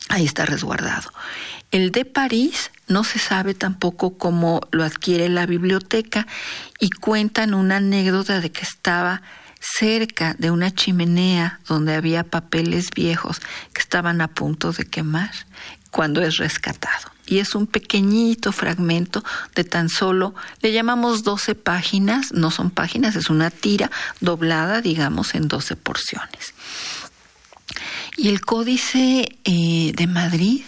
[0.08, 1.12] Ahí está resguardado.
[1.70, 6.26] El de París no se sabe tampoco cómo lo adquiere la biblioteca
[6.78, 9.22] y cuentan una anécdota de que estaba
[9.60, 13.40] cerca de una chimenea donde había papeles viejos
[13.72, 15.30] que estaban a punto de quemar
[15.90, 17.10] cuando es rescatado.
[17.26, 23.16] Y es un pequeñito fragmento de tan solo, le llamamos 12 páginas, no son páginas,
[23.16, 23.90] es una tira
[24.20, 26.54] doblada, digamos, en 12 porciones.
[28.16, 30.62] Y el Códice eh, de Madrid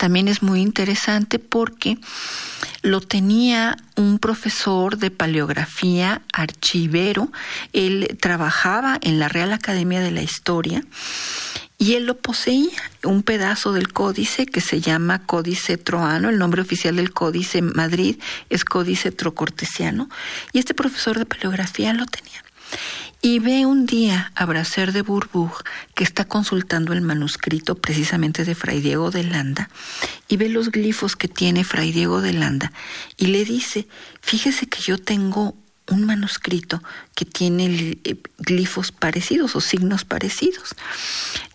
[0.00, 1.98] también es muy interesante porque
[2.80, 7.30] lo tenía un profesor de paleografía archivero.
[7.74, 10.82] Él trabajaba en la Real Academia de la Historia
[11.76, 16.62] y él lo poseía, un pedazo del códice que se llama Códice Troano, el nombre
[16.62, 18.16] oficial del Códice Madrid
[18.48, 20.08] es Códice Trocortesiano,
[20.54, 22.42] y este profesor de paleografía lo tenía
[23.22, 28.54] y ve un día a Bracer de Bourbourg que está consultando el manuscrito precisamente de
[28.54, 29.68] Fray Diego de Landa
[30.28, 32.72] y ve los glifos que tiene Fray Diego de Landa
[33.16, 33.86] y le dice,
[34.20, 35.54] fíjese que yo tengo
[35.88, 36.82] un manuscrito
[37.14, 40.74] que tiene eh, glifos parecidos o signos parecidos.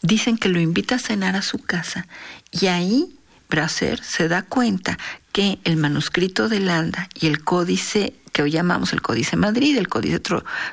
[0.01, 2.07] Dicen que lo invita a cenar a su casa
[2.51, 3.15] y ahí
[3.49, 4.97] Bracer se da cuenta
[5.35, 9.89] que el manuscrito de Landa y el códice que hoy llamamos el Códice Madrid, el
[9.89, 10.21] Códice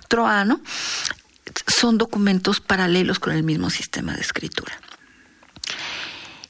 [0.07, 0.61] Troano,
[1.67, 4.81] son documentos paralelos con el mismo sistema de escritura.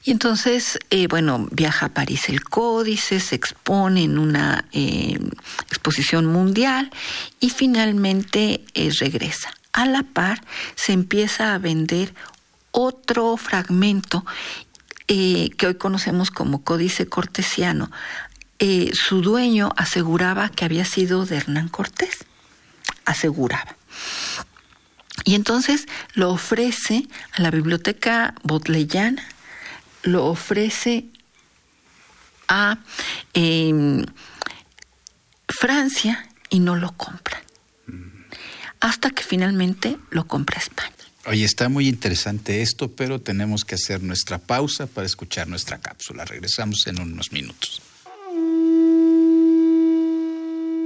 [0.03, 5.17] Y entonces, eh, bueno, viaja a París el códice, se expone en una eh,
[5.69, 6.91] exposición mundial
[7.39, 9.51] y finalmente eh, regresa.
[9.71, 10.43] A la par
[10.75, 12.13] se empieza a vender
[12.73, 14.23] otro fragmento
[15.07, 17.91] que hoy conocemos como códice cortesiano,
[18.59, 22.25] eh, su dueño aseguraba que había sido de Hernán Cortés.
[23.05, 23.75] Aseguraba.
[25.25, 29.23] Y entonces lo ofrece a la biblioteca botleyana,
[30.03, 31.05] lo ofrece
[32.47, 32.77] a
[33.33, 34.05] em,
[35.47, 37.41] Francia y no lo compran.
[38.79, 41.02] Hasta que finalmente lo compra España.
[41.25, 46.25] Oye, está muy interesante esto, pero tenemos que hacer nuestra pausa para escuchar nuestra cápsula.
[46.25, 47.81] Regresamos en unos minutos.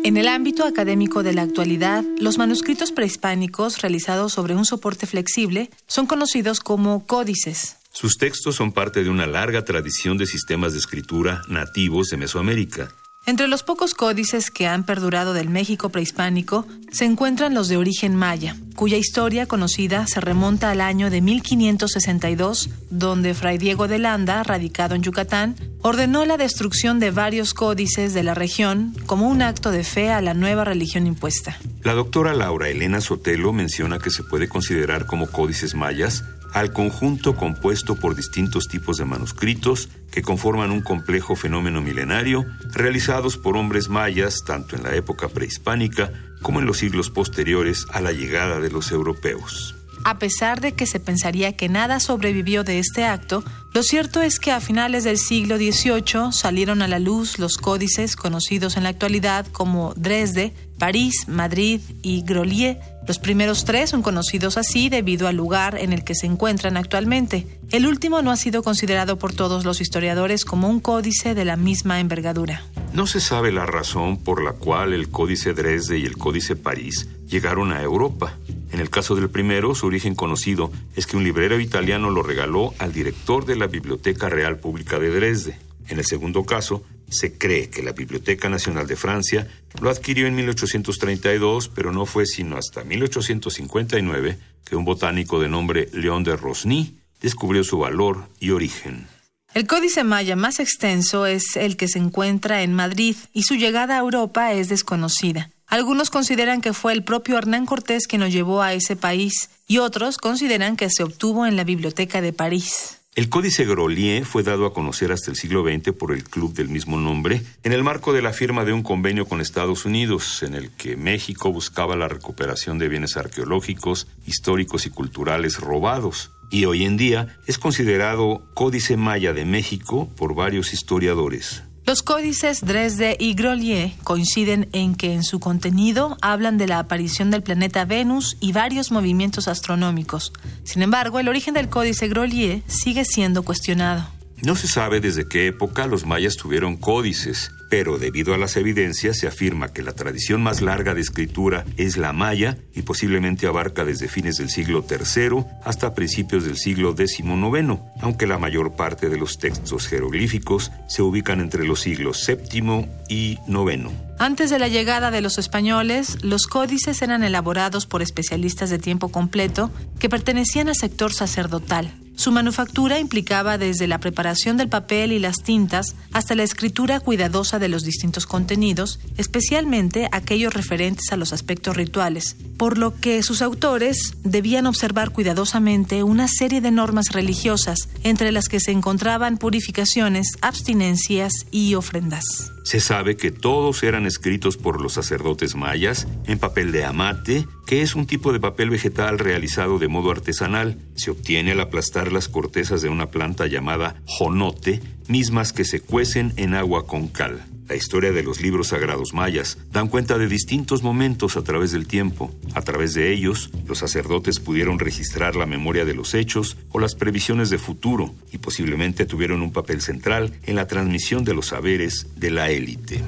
[0.03, 5.71] En el ámbito académico de la actualidad, los manuscritos prehispánicos realizados sobre un soporte flexible
[5.87, 7.77] son conocidos como códices.
[7.91, 12.93] Sus textos son parte de una larga tradición de sistemas de escritura nativos de Mesoamérica.
[13.27, 18.15] Entre los pocos códices que han perdurado del México prehispánico se encuentran los de origen
[18.15, 24.43] maya, cuya historia conocida se remonta al año de 1562, donde Fray Diego de Landa,
[24.43, 29.71] radicado en Yucatán, ordenó la destrucción de varios códices de la región como un acto
[29.71, 31.57] de fe a la nueva religión impuesta.
[31.83, 36.23] La doctora Laura Elena Sotelo menciona que se puede considerar como códices mayas
[36.59, 43.37] al conjunto compuesto por distintos tipos de manuscritos que conforman un complejo fenómeno milenario realizados
[43.37, 48.11] por hombres mayas tanto en la época prehispánica como en los siglos posteriores a la
[48.11, 49.76] llegada de los europeos.
[50.07, 53.43] A pesar de que se pensaría que nada sobrevivió de este acto,
[53.73, 58.15] lo cierto es que a finales del siglo XVIII salieron a la luz los códices
[58.15, 62.79] conocidos en la actualidad como Dresde, París, Madrid y Grolier.
[63.05, 67.45] Los primeros tres son conocidos así debido al lugar en el que se encuentran actualmente.
[67.71, 71.57] El último no ha sido considerado por todos los historiadores como un códice de la
[71.57, 72.63] misma envergadura.
[72.93, 77.09] No se sabe la razón por la cual el Códice Dresde y el Códice París
[77.27, 78.37] llegaron a Europa.
[78.71, 82.73] En el caso del primero, su origen conocido es que un librero italiano lo regaló
[82.79, 85.57] al director de la Biblioteca Real Pública de Dresde.
[85.87, 89.47] En el segundo caso, se cree que la Biblioteca Nacional de Francia
[89.81, 95.89] lo adquirió en 1832, pero no fue sino hasta 1859 que un botánico de nombre
[95.93, 99.07] León de Rosny descubrió su valor y origen.
[99.53, 103.95] El códice maya más extenso es el que se encuentra en Madrid y su llegada
[103.95, 105.49] a Europa es desconocida.
[105.67, 109.79] Algunos consideran que fue el propio Hernán Cortés quien lo llevó a ese país y
[109.79, 112.99] otros consideran que se obtuvo en la Biblioteca de París.
[113.15, 116.69] El Códice Grolier fue dado a conocer hasta el siglo XX por el club del
[116.69, 120.53] mismo nombre, en el marco de la firma de un convenio con Estados Unidos, en
[120.53, 126.31] el que México buscaba la recuperación de bienes arqueológicos, históricos y culturales robados.
[126.49, 131.63] Y hoy en día es considerado Códice Maya de México por varios historiadores.
[131.87, 137.31] Los códices Dresde y Grolier coinciden en que en su contenido hablan de la aparición
[137.31, 140.33] del planeta Venus y varios movimientos astronómicos.
[140.65, 144.05] Sin embargo, el origen del códice Grolier sigue siendo cuestionado.
[144.43, 149.17] No se sabe desde qué época los mayas tuvieron códices, pero debido a las evidencias
[149.17, 153.85] se afirma que la tradición más larga de escritura es la maya y posiblemente abarca
[153.85, 159.17] desde fines del siglo III hasta principios del siglo XIX, aunque la mayor parte de
[159.17, 163.91] los textos jeroglíficos se ubican entre los siglos VII y IX.
[164.19, 169.09] Antes de la llegada de los españoles, los códices eran elaborados por especialistas de tiempo
[169.09, 171.91] completo que pertenecían al sector sacerdotal.
[172.17, 177.56] Su manufactura implicaba desde la preparación del papel y las tintas hasta la escritura cuidadosa
[177.59, 183.41] de los distintos contenidos, especialmente aquellos referentes a los aspectos rituales, por lo que sus
[183.41, 190.37] autores debían observar cuidadosamente una serie de normas religiosas, entre las que se encontraban purificaciones,
[190.41, 192.23] abstinencias y ofrendas.
[192.67, 197.81] Se sabe que todos eran escritos por los sacerdotes mayas en papel de amate, que
[197.81, 200.77] es un tipo de papel vegetal realizado de modo artesanal.
[200.95, 206.33] Se obtiene al aplastar las cortezas de una planta llamada jonote, mismas que se cuecen
[206.37, 207.45] en agua con cal.
[207.67, 211.85] La historia de los libros sagrados mayas dan cuenta de distintos momentos a través del
[211.85, 212.33] tiempo.
[212.53, 216.95] A través de ellos, los sacerdotes pudieron registrar la memoria de los hechos o las
[216.95, 222.07] previsiones de futuro y posiblemente tuvieron un papel central en la transmisión de los saberes
[222.15, 223.01] de la élite.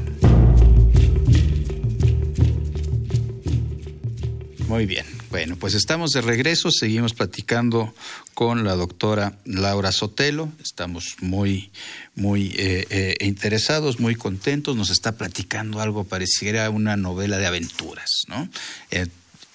[4.67, 5.18] Muy bien.
[5.30, 7.94] Bueno, pues estamos de regreso, seguimos platicando
[8.34, 11.70] con la doctora Laura Sotelo, estamos muy,
[12.15, 18.10] muy eh, eh, interesados, muy contentos, nos está platicando algo pareciera una novela de aventuras,
[18.28, 18.50] ¿no?
[18.89, 19.06] Eh,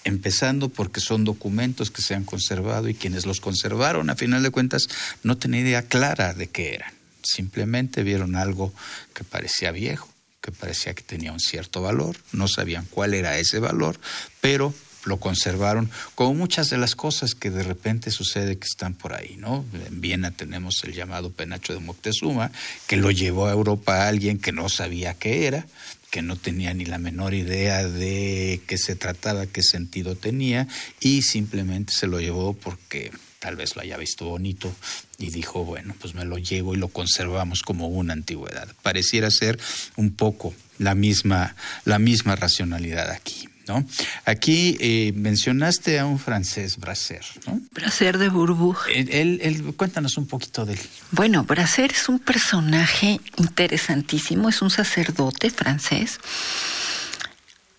[0.05, 4.51] empezando porque son documentos que se han conservado y quienes los conservaron, a final de
[4.51, 4.87] cuentas,
[5.25, 8.73] no tenían idea clara de qué eran, simplemente vieron algo
[9.13, 10.09] que parecía viejo
[10.41, 13.99] que parecía que tenía un cierto valor, no sabían cuál era ese valor,
[14.43, 19.14] pero lo conservaron, como muchas de las cosas que de repente sucede que están por
[19.14, 19.64] ahí, ¿no?
[19.87, 22.51] En Viena tenemos el llamado penacho de Moctezuma,
[22.87, 25.67] que lo llevó a Europa a alguien que no sabía qué era,
[26.11, 30.69] que no tenía ni la menor idea de qué se trataba, qué sentido tenía,
[31.01, 33.11] y simplemente se lo llevó porque
[33.41, 34.74] tal vez lo haya visto bonito
[35.18, 38.68] y dijo, bueno, pues me lo llevo y lo conservamos como una antigüedad.
[38.83, 39.59] Pareciera ser
[39.97, 41.55] un poco la misma,
[41.85, 43.49] la misma racionalidad aquí.
[43.67, 43.85] ¿No?
[44.25, 47.61] Aquí eh, mencionaste a un francés, Brasser, ¿no?
[47.73, 48.79] Brasser de Bourbourg.
[48.95, 50.81] Él, cuéntanos un poquito de él.
[51.11, 56.19] Bueno, Brasser es un personaje interesantísimo, es un sacerdote francés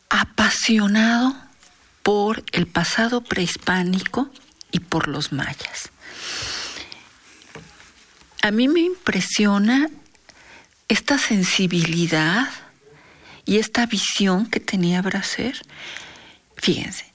[0.10, 1.36] apasionado
[2.04, 4.30] por el pasado prehispánico
[4.72, 5.90] y por los mayas.
[8.42, 9.90] A mí me impresiona
[10.88, 12.48] esta sensibilidad
[13.46, 15.62] y esta visión que tenía Bracer.
[16.58, 17.06] Fíjense,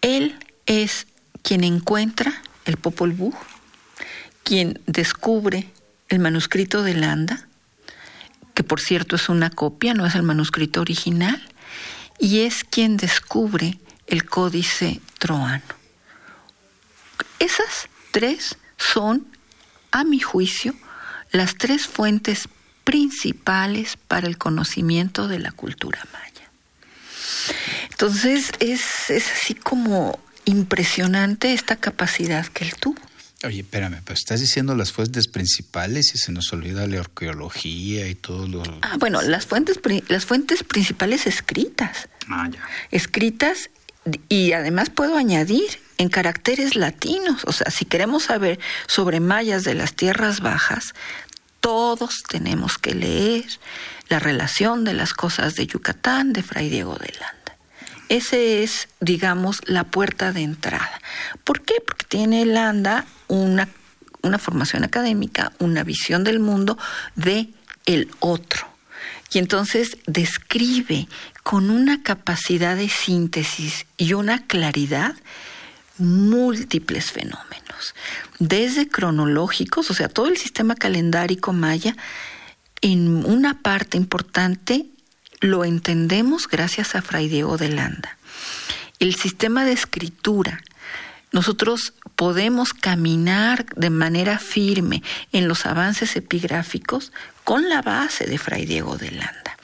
[0.00, 1.06] él es
[1.42, 3.34] quien encuentra el Popol Vuh,
[4.44, 5.68] quien descubre
[6.08, 7.48] el manuscrito de Landa,
[8.54, 11.42] que por cierto es una copia, no es el manuscrito original,
[12.18, 15.62] y es quien descubre el códice troano.
[17.38, 19.26] Esas tres son,
[19.90, 20.74] a mi juicio,
[21.32, 22.48] las tres fuentes
[22.84, 26.50] principales para el conocimiento de la cultura maya.
[27.90, 33.00] Entonces es, así como impresionante esta capacidad que él tuvo.
[33.44, 38.14] Oye, espérame, pero estás diciendo las fuentes principales y se nos olvida la arqueología y
[38.14, 38.62] todo lo...
[38.82, 42.08] Ah, bueno, las fuentes, las fuentes principales escritas.
[42.28, 42.60] Ah, ya.
[42.92, 43.70] Escritas
[44.28, 47.42] y además puedo añadir en caracteres latinos.
[47.44, 50.94] O sea, si queremos saber sobre mayas de las tierras bajas,
[51.62, 53.46] todos tenemos que leer
[54.10, 57.56] la relación de las cosas de Yucatán de Fray Diego de Landa.
[58.10, 61.00] Ese es, digamos, la puerta de entrada.
[61.44, 61.76] ¿Por qué?
[61.86, 63.68] Porque tiene Landa una,
[64.20, 66.76] una formación académica, una visión del mundo
[67.14, 67.48] de
[67.86, 68.66] el otro.
[69.32, 71.08] Y entonces describe
[71.42, 75.14] con una capacidad de síntesis y una claridad
[76.02, 77.94] múltiples fenómenos,
[78.38, 81.96] desde cronológicos, o sea, todo el sistema calendárico maya,
[82.80, 84.86] en una parte importante
[85.40, 88.16] lo entendemos gracias a Fray Diego de Landa.
[88.98, 90.62] El sistema de escritura,
[91.32, 98.66] nosotros podemos caminar de manera firme en los avances epigráficos con la base de Fray
[98.66, 99.56] Diego de Landa,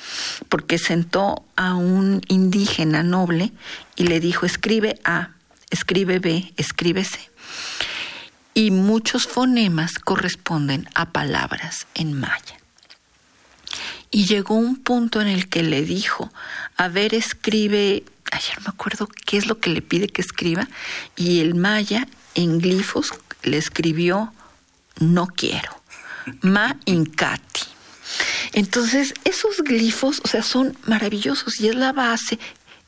[0.49, 3.53] porque sentó a un indígena noble
[3.95, 5.31] y le dijo, escribe A,
[5.71, 7.19] escribe B, escribe C.
[8.55, 12.59] Y muchos fonemas corresponden a palabras en maya.
[14.11, 16.33] Y llegó un punto en el que le dijo,
[16.77, 20.67] a ver, escribe, ayer me acuerdo qué es lo que le pide que escriba,
[21.15, 23.13] y el maya en glifos
[23.43, 24.33] le escribió,
[24.99, 25.83] no quiero,
[26.41, 27.63] ma incati.
[28.53, 32.39] Entonces, esos glifos, o sea, son maravillosos y es la base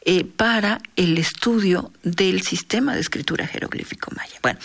[0.02, 4.38] eh, para el estudio del sistema de escritura jeroglífico maya.
[4.42, 4.58] Bueno,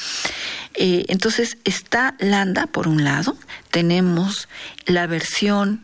[0.73, 3.38] eh, entonces está Landa por un lado,
[3.69, 4.47] tenemos
[4.86, 5.83] la versión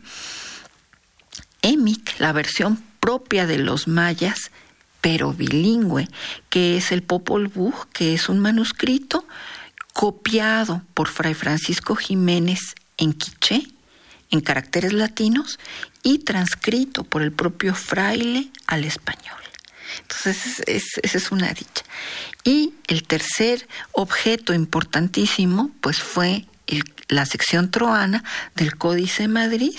[1.60, 4.50] EMIC, la versión propia de los mayas,
[5.02, 6.08] pero bilingüe,
[6.48, 9.26] que es el Popol Vuh, que es un manuscrito
[9.92, 13.64] copiado por Fray Francisco Jiménez en quiché,
[14.30, 15.58] en caracteres latinos,
[16.02, 19.41] y transcrito por el propio fraile al español.
[20.00, 21.84] Entonces, esa es una dicha.
[22.44, 26.46] Y el tercer objeto importantísimo, pues fue
[27.08, 28.24] la sección troana
[28.54, 29.76] del Códice Madrid,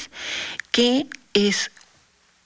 [0.72, 1.72] que es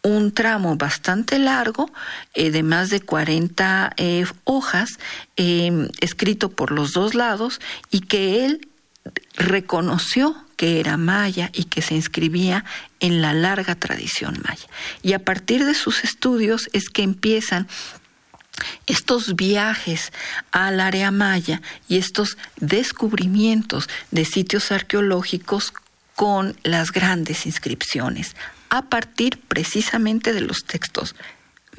[0.01, 1.91] un tramo bastante largo,
[2.33, 4.99] eh, de más de 40 eh, hojas,
[5.35, 7.59] eh, escrito por los dos lados,
[7.91, 8.69] y que él
[9.35, 12.65] reconoció que era maya y que se inscribía
[12.99, 14.67] en la larga tradición maya.
[15.01, 17.67] Y a partir de sus estudios es que empiezan
[18.87, 20.11] estos viajes
[20.51, 25.73] al área maya y estos descubrimientos de sitios arqueológicos
[26.15, 28.35] con las grandes inscripciones,
[28.69, 31.15] a partir precisamente de los textos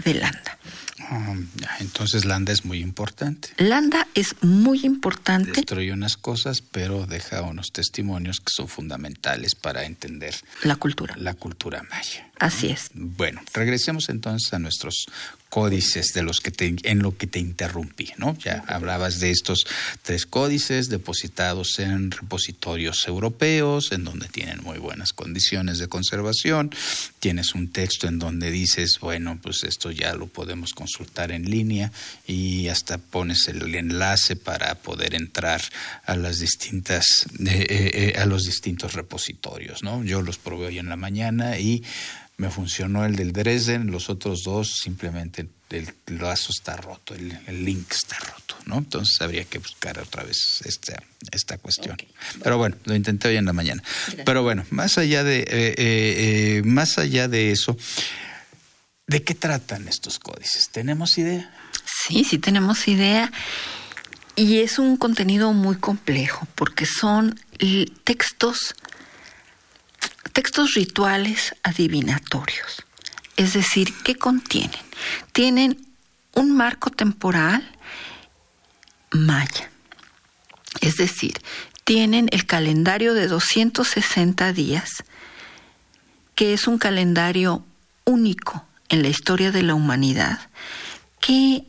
[0.05, 0.59] de Landa.
[1.11, 1.35] Ah,
[1.81, 3.51] entonces Landa es muy importante.
[3.57, 5.53] Landa es muy importante.
[5.53, 10.35] Destruye unas cosas, pero deja unos testimonios que son fundamentales para entender
[10.65, 11.15] la cultura.
[11.17, 12.31] La cultura maya.
[12.39, 12.91] Así es.
[12.95, 15.07] Bueno, regresemos entonces a nuestros
[15.49, 18.37] códices de los que te, en lo que te interrumpí, ¿no?
[18.39, 19.67] Ya hablabas de estos
[20.03, 26.71] tres códices depositados en repositorios europeos, en donde tienen muy buenas condiciones de conservación.
[27.21, 31.93] Tienes un texto en donde dices, bueno, pues esto ya lo podemos consultar en línea
[32.27, 35.63] y hasta pones el enlace para poder entrar
[36.05, 40.05] a las distintas, eh, eh, eh, a los distintos repositorios, ¿no?
[40.05, 41.83] Yo los probé hoy en la mañana y
[42.39, 47.91] me funcionó el del Dresden, los otros dos simplemente el, lazo está roto, el, link
[47.91, 48.79] está roto, ¿no?
[48.79, 51.97] Entonces habría que buscar otra vez esta, esta cuestión.
[52.43, 53.83] Pero bueno, lo intenté hoy en la mañana.
[54.25, 57.77] Pero bueno, más allá de, eh, eh, eh, más allá de eso,
[59.09, 60.69] ¿De qué tratan estos códices?
[60.69, 61.51] ¿Tenemos idea?
[61.87, 63.33] Sí, sí tenemos idea.
[64.37, 67.41] Y es un contenido muy complejo porque son
[68.05, 68.75] textos,
[70.39, 72.85] textos rituales adivinatorios.
[73.37, 74.79] Es decir, ¿qué contienen?
[75.33, 75.85] Tienen
[76.33, 77.69] un marco temporal
[79.11, 79.69] maya.
[80.81, 81.41] Es decir,
[81.83, 85.03] tienen el calendario de 260 días,
[86.37, 87.65] que es un calendario
[88.05, 90.39] único en la historia de la humanidad
[91.19, 91.65] que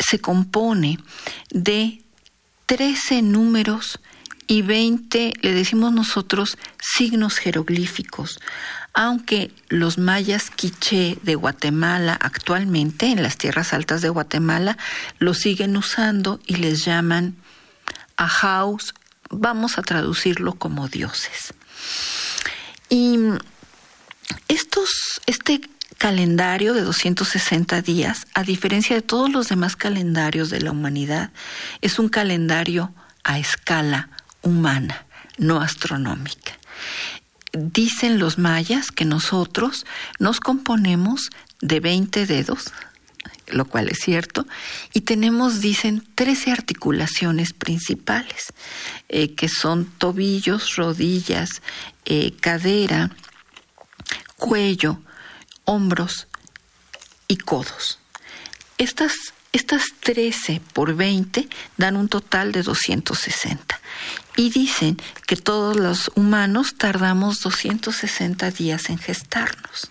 [0.00, 0.98] se compone
[1.50, 2.02] de
[2.66, 4.00] 13 números
[4.48, 8.40] y 20, le decimos nosotros, signos jeroglíficos,
[8.94, 14.78] aunque los mayas quiché de Guatemala actualmente, en las tierras altas de Guatemala,
[15.18, 17.36] lo siguen usando y les llaman
[18.16, 18.94] ajaus,
[19.28, 21.52] vamos a traducirlo como dioses.
[22.88, 23.18] Y
[24.48, 24.88] estos,
[25.26, 25.60] este
[25.98, 31.32] calendario de 260 días, a diferencia de todos los demás calendarios de la humanidad,
[31.82, 32.94] es un calendario
[33.24, 34.08] a escala
[34.42, 35.06] humana,
[35.38, 36.52] no astronómica.
[37.52, 39.86] Dicen los mayas que nosotros
[40.18, 41.30] nos componemos
[41.60, 42.72] de 20 dedos,
[43.48, 44.46] lo cual es cierto,
[44.92, 48.52] y tenemos, dicen, 13 articulaciones principales,
[49.08, 51.62] eh, que son tobillos, rodillas,
[52.04, 53.10] eh, cadera,
[54.36, 55.00] cuello,
[55.64, 56.28] hombros
[57.26, 57.98] y codos.
[58.78, 59.12] Estas,
[59.52, 63.80] estas 13 por 20 dan un total de 260.
[64.38, 69.90] Y dicen que todos los humanos tardamos 260 días en gestarnos.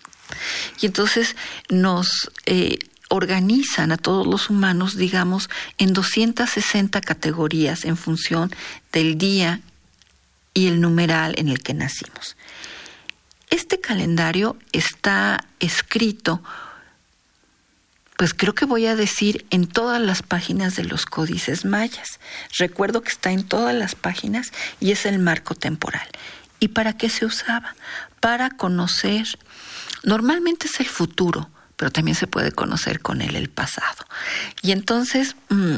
[0.80, 1.36] Y entonces
[1.68, 2.80] nos eh,
[3.10, 8.56] organizan a todos los humanos, digamos, en 260 categorías en función
[8.94, 9.60] del día
[10.54, 12.38] y el numeral en el que nacimos.
[13.50, 16.42] Este calendario está escrito,
[18.18, 22.20] pues creo que voy a decir en todas las páginas de los códices mayas.
[22.58, 26.08] Recuerdo que está en todas las páginas y es el marco temporal.
[26.60, 27.76] ¿Y para qué se usaba?
[28.20, 29.38] Para conocer,
[30.04, 34.06] normalmente es el futuro, pero también se puede conocer con él el pasado.
[34.64, 35.78] Y entonces mm,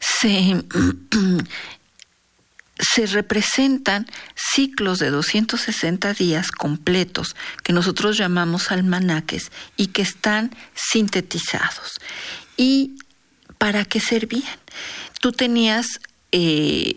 [0.00, 0.64] se
[2.78, 12.00] se representan ciclos de 260 días completos que nosotros llamamos almanaques y que están sintetizados.
[12.56, 12.96] ¿Y
[13.58, 14.58] para qué servían?
[15.20, 16.00] Tú tenías,
[16.32, 16.96] eh,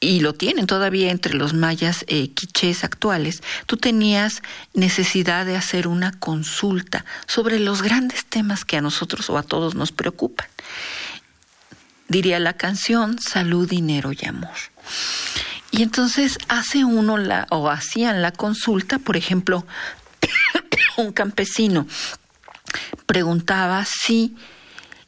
[0.00, 4.42] y lo tienen todavía entre los mayas eh, quichés actuales, tú tenías
[4.74, 9.74] necesidad de hacer una consulta sobre los grandes temas que a nosotros o a todos
[9.74, 10.48] nos preocupan.
[12.10, 14.50] Diría la canción, salud, dinero y amor.
[15.70, 19.64] Y entonces hace uno la, o hacían la consulta, por ejemplo,
[20.96, 21.86] un campesino
[23.06, 24.34] preguntaba si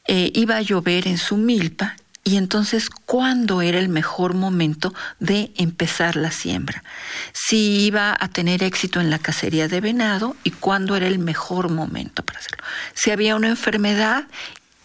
[0.06, 5.52] eh, iba a llover en su milpa y entonces cuándo era el mejor momento de
[5.56, 6.84] empezar la siembra,
[7.32, 11.68] si iba a tener éxito en la cacería de venado y cuándo era el mejor
[11.68, 14.24] momento para hacerlo, si había una enfermedad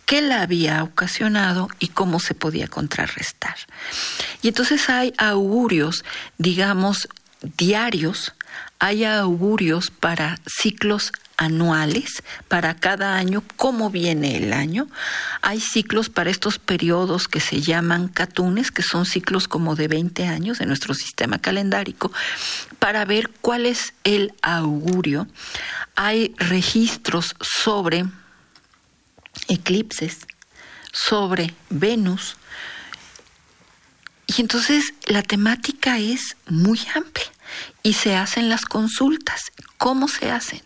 [0.07, 3.57] qué la había ocasionado y cómo se podía contrarrestar.
[4.41, 6.05] Y entonces hay augurios,
[6.37, 7.09] digamos,
[7.57, 8.33] diarios,
[8.79, 14.87] hay augurios para ciclos anuales, para cada año, cómo viene el año.
[15.41, 20.25] Hay ciclos para estos periodos que se llaman catunes, que son ciclos como de 20
[20.25, 22.13] años en nuestro sistema calendárico,
[22.79, 25.27] para ver cuál es el augurio.
[25.95, 28.05] Hay registros sobre
[29.47, 30.19] eclipses
[30.91, 32.37] sobre Venus.
[34.27, 37.27] Y entonces la temática es muy amplia
[37.83, 39.51] y se hacen las consultas.
[39.77, 40.61] ¿Cómo se hacen?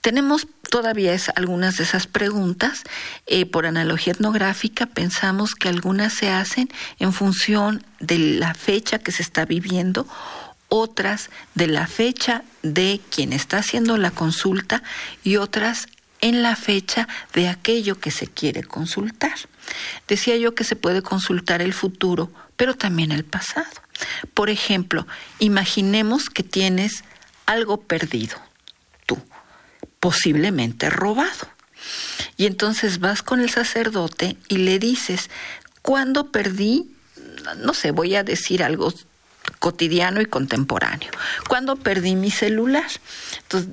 [0.00, 2.82] Tenemos todavía algunas de esas preguntas.
[3.26, 9.12] Eh, por analogía etnográfica, pensamos que algunas se hacen en función de la fecha que
[9.12, 10.06] se está viviendo,
[10.68, 14.82] otras de la fecha de quien está haciendo la consulta
[15.22, 15.86] y otras
[16.20, 19.34] en la fecha de aquello que se quiere consultar.
[20.08, 23.70] Decía yo que se puede consultar el futuro, pero también el pasado.
[24.34, 25.06] Por ejemplo,
[25.38, 27.04] imaginemos que tienes
[27.46, 28.36] algo perdido,
[29.06, 29.18] tú,
[29.98, 31.48] posiblemente robado.
[32.36, 35.30] Y entonces vas con el sacerdote y le dices,
[35.82, 36.90] ¿cuándo perdí?
[37.58, 38.92] No sé, voy a decir algo
[39.58, 41.10] cotidiano y contemporáneo.
[41.48, 42.90] ¿Cuándo perdí mi celular?
[43.42, 43.70] Entonces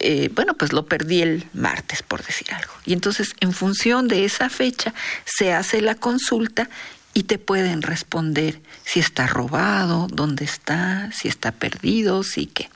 [0.00, 2.72] eh, bueno, pues lo perdí el martes, por decir algo.
[2.84, 4.94] Y entonces, en función de esa fecha,
[5.24, 6.68] se hace la consulta
[7.14, 12.68] y te pueden responder si está robado, dónde está, si está perdido, si qué.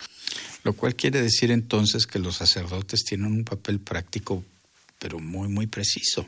[0.63, 4.45] Lo cual quiere decir entonces que los sacerdotes tienen un papel práctico,
[4.99, 6.27] pero muy, muy preciso.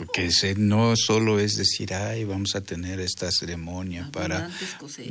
[0.00, 4.48] Porque no solo es decir, ay, vamos a tener esta ceremonia para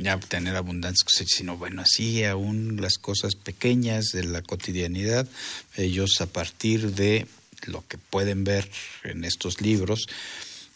[0.02, 5.28] ya obtener abundantes cosechas, sino bueno, así aún las cosas pequeñas de la cotidianidad,
[5.76, 7.28] ellos a partir de
[7.66, 8.68] lo que pueden ver
[9.04, 10.08] en estos libros,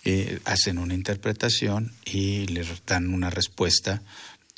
[0.04, 4.00] eh, hacen una interpretación y le dan una respuesta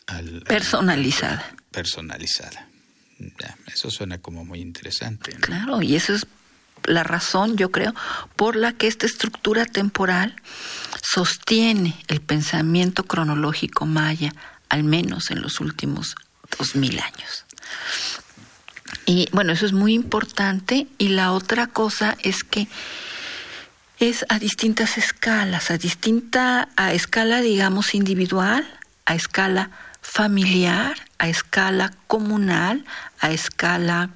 [0.07, 1.57] al, personalizada.
[1.70, 2.68] personalizada.
[3.74, 5.32] eso suena como muy interesante.
[5.36, 6.26] Claro, y eso es
[6.87, 7.95] la razón, yo creo,
[8.37, 10.37] por la que esta estructura temporal
[11.03, 14.32] sostiene el pensamiento cronológico maya,
[14.68, 16.14] al menos en los últimos
[16.59, 17.45] dos mil años.
[19.05, 20.89] Y bueno, eso es muy importante.
[20.99, 22.68] Y la otra cosa es que
[23.99, 28.66] es a distintas escalas, a distinta, a escala, digamos, individual,
[29.07, 29.70] a escala
[30.03, 32.84] familiar, a escala comunal,
[33.20, 34.11] a escala,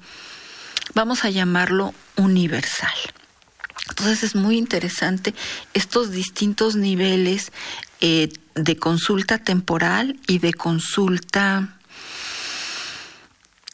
[0.93, 2.93] vamos a llamarlo universal.
[3.89, 5.33] Entonces es muy interesante
[5.73, 7.51] estos distintos niveles
[7.99, 11.77] eh, de consulta temporal y de consulta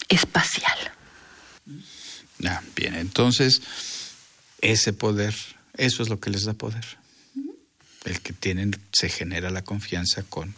[0.09, 0.77] espacial.
[2.45, 3.61] Ah, bien, entonces
[4.61, 5.35] ese poder,
[5.75, 6.85] eso es lo que les da poder.
[8.05, 10.55] El que tienen, se genera la confianza con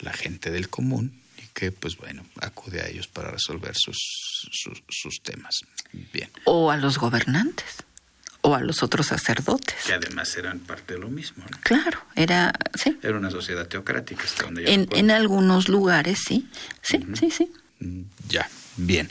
[0.00, 1.20] la gente del común
[1.56, 3.96] que, pues bueno, acude a ellos para resolver sus,
[4.52, 5.54] sus, temas.
[6.12, 6.28] Bien.
[6.44, 7.64] O a los gobernantes
[8.42, 9.74] o a los otros sacerdotes.
[9.86, 11.46] Que además eran parte de lo mismo.
[11.62, 12.98] Claro, era, sí.
[13.02, 14.22] Era una sociedad teocrática.
[14.22, 16.46] Hasta donde en, en algunos lugares, sí,
[16.82, 17.50] sí, sí, sí.
[17.80, 19.10] Mm, ya, bien.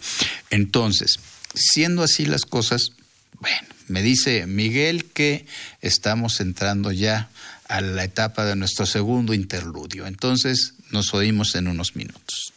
[0.51, 1.15] Entonces,
[1.55, 2.91] siendo así las cosas,
[3.39, 5.47] bueno, me dice Miguel que
[5.81, 7.29] estamos entrando ya
[7.67, 10.05] a la etapa de nuestro segundo interludio.
[10.05, 12.53] Entonces, nos oímos en unos minutos.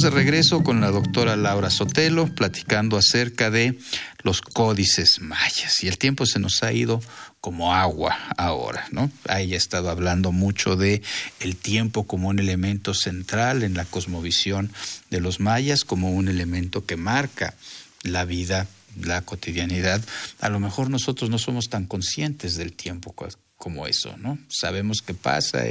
[0.00, 3.78] De regreso con la doctora Laura Sotelo platicando acerca de
[4.22, 7.02] los códices mayas y el tiempo se nos ha ido
[7.42, 9.10] como agua ahora, ¿no?
[9.28, 11.02] Ahí ha estado hablando mucho de
[11.40, 14.72] el tiempo como un elemento central en la cosmovisión
[15.10, 17.54] de los mayas, como un elemento que marca
[18.02, 20.02] la vida, la cotidianidad.
[20.40, 23.14] A lo mejor nosotros no somos tan conscientes del tiempo
[23.58, 24.38] como eso, ¿no?
[24.48, 25.64] Sabemos que pasa,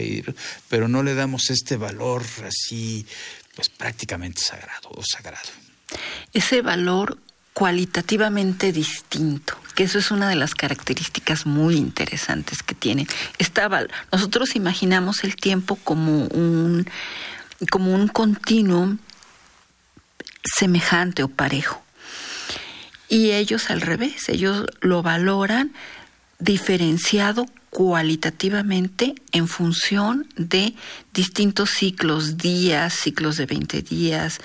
[0.70, 3.08] pero no le damos este valor así
[3.60, 5.50] pues prácticamente sagrado o sagrado.
[6.32, 7.18] Ese valor
[7.52, 13.06] cualitativamente distinto, que eso es una de las características muy interesantes que tiene.
[13.38, 13.82] Estaba,
[14.14, 16.90] nosotros imaginamos el tiempo como un,
[17.70, 18.96] como un continuo
[20.46, 21.84] semejante o parejo.
[23.10, 25.74] Y ellos al revés, ellos lo valoran
[26.40, 30.74] diferenciado cualitativamente en función de
[31.14, 34.40] distintos ciclos, días, ciclos de 20 días,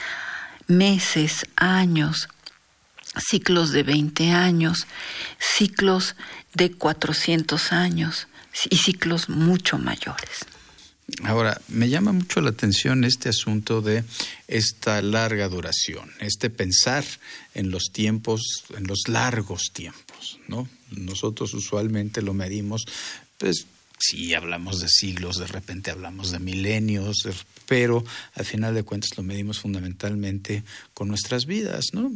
[0.66, 2.28] meses, años,
[3.16, 4.86] ciclos de 20 años,
[5.38, 6.16] ciclos
[6.54, 8.28] de 400 años
[8.70, 10.46] y ciclos mucho mayores.
[11.22, 14.04] Ahora, me llama mucho la atención este asunto de
[14.48, 17.04] esta larga duración, este pensar
[17.52, 20.03] en los tiempos, en los largos tiempos,
[20.48, 20.68] ¿no?
[20.90, 22.84] Nosotros usualmente lo medimos,
[23.38, 23.66] pues
[23.98, 27.28] si hablamos de siglos, de repente hablamos de milenios,
[27.66, 28.04] pero
[28.34, 30.62] al final de cuentas lo medimos fundamentalmente
[30.92, 32.12] con nuestras vidas, ¿no?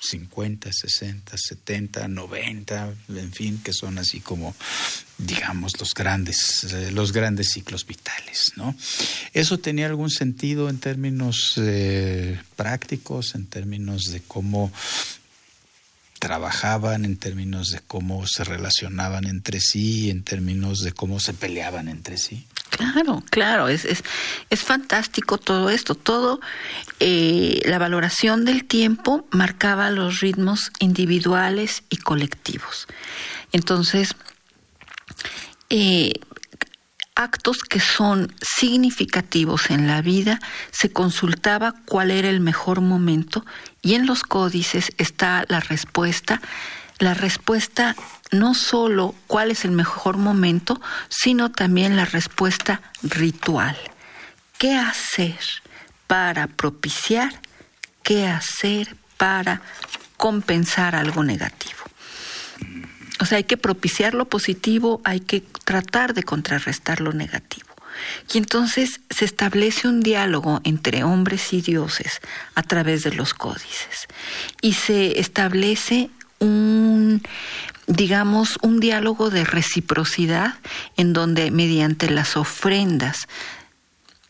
[0.00, 4.54] 50, 60, 70, 90, en fin, que son así como,
[5.18, 8.76] digamos, los grandes, eh, los grandes ciclos vitales, ¿no?
[9.32, 14.72] ¿Eso tenía algún sentido en términos eh, prácticos, en términos de cómo
[16.18, 21.88] trabajaban, en términos de cómo se relacionaban entre sí, en términos de cómo se peleaban
[21.88, 22.46] entre sí?
[22.70, 24.04] Claro, claro, es, es,
[24.50, 25.94] es fantástico todo esto.
[25.94, 26.40] Todo,
[27.00, 32.86] eh, la valoración del tiempo marcaba los ritmos individuales y colectivos.
[33.52, 34.14] Entonces,
[35.70, 36.14] eh,
[37.18, 40.38] actos que son significativos en la vida,
[40.70, 43.44] se consultaba cuál era el mejor momento
[43.82, 46.40] y en los códices está la respuesta.
[47.00, 47.96] La respuesta
[48.30, 53.76] no solo cuál es el mejor momento, sino también la respuesta ritual.
[54.56, 55.38] ¿Qué hacer
[56.06, 57.40] para propiciar?
[58.04, 59.60] ¿Qué hacer para
[60.16, 61.87] compensar algo negativo?
[63.20, 67.66] O sea, hay que propiciar lo positivo, hay que tratar de contrarrestar lo negativo.
[68.32, 72.20] Y entonces se establece un diálogo entre hombres y dioses
[72.54, 74.06] a través de los códices.
[74.62, 77.22] Y se establece un,
[77.86, 80.54] digamos, un diálogo de reciprocidad
[80.96, 83.28] en donde mediante las ofrendas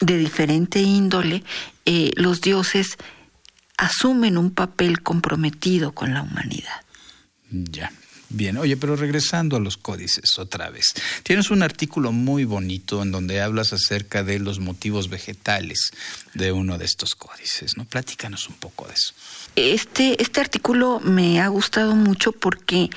[0.01, 1.43] de diferente índole,
[1.85, 2.97] eh, los dioses
[3.77, 6.83] asumen un papel comprometido con la humanidad.
[7.51, 7.91] Ya.
[8.31, 10.87] Bien, oye, pero regresando a los códices otra vez.
[11.23, 15.93] Tienes un artículo muy bonito en donde hablas acerca de los motivos vegetales
[16.35, 17.87] de uno de estos códices, ¿no?
[17.87, 19.15] Platícanos un poco de eso.
[19.57, 22.91] Este, este artículo me ha gustado mucho porque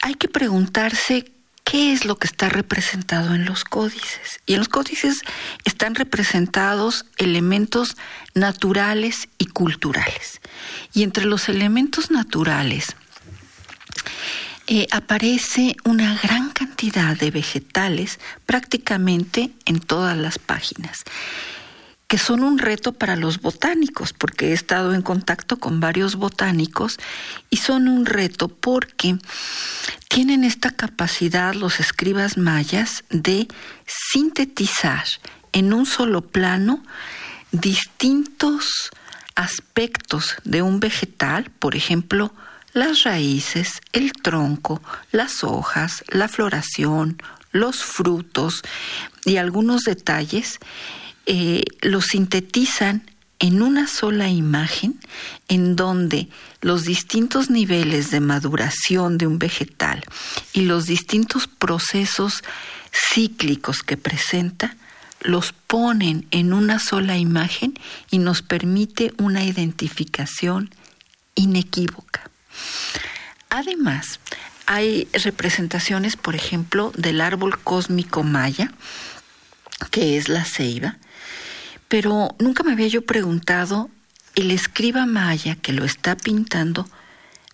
[0.00, 1.30] hay que preguntarse
[1.64, 4.40] qué es lo que está representado en los códices.
[4.46, 5.22] Y en los códices
[5.64, 7.96] están representados elementos
[8.34, 10.40] naturales y culturales.
[10.92, 12.96] Y entre los elementos naturales
[14.66, 21.04] eh, aparece una gran cantidad de vegetales prácticamente en todas las páginas
[22.10, 26.98] que son un reto para los botánicos, porque he estado en contacto con varios botánicos
[27.50, 29.16] y son un reto porque
[30.08, 33.46] tienen esta capacidad los escribas mayas de
[33.86, 35.04] sintetizar
[35.52, 36.82] en un solo plano
[37.52, 38.90] distintos
[39.36, 42.34] aspectos de un vegetal, por ejemplo,
[42.72, 44.82] las raíces, el tronco,
[45.12, 48.62] las hojas, la floración, los frutos
[49.24, 50.58] y algunos detalles
[51.26, 55.00] eh, lo sintetizan en una sola imagen
[55.48, 56.28] en donde
[56.60, 60.04] los distintos niveles de maduración de un vegetal
[60.52, 62.44] y los distintos procesos
[62.92, 64.76] cíclicos que presenta
[65.22, 67.78] los ponen en una sola imagen
[68.10, 70.70] y nos permite una identificación
[71.34, 72.30] inequívoca.
[73.48, 74.20] Además,
[74.66, 78.72] hay representaciones, por ejemplo, del árbol cósmico maya,
[79.90, 80.98] que es la ceiba,
[81.90, 83.90] pero nunca me había yo preguntado,
[84.36, 86.88] el escriba maya que lo está pintando,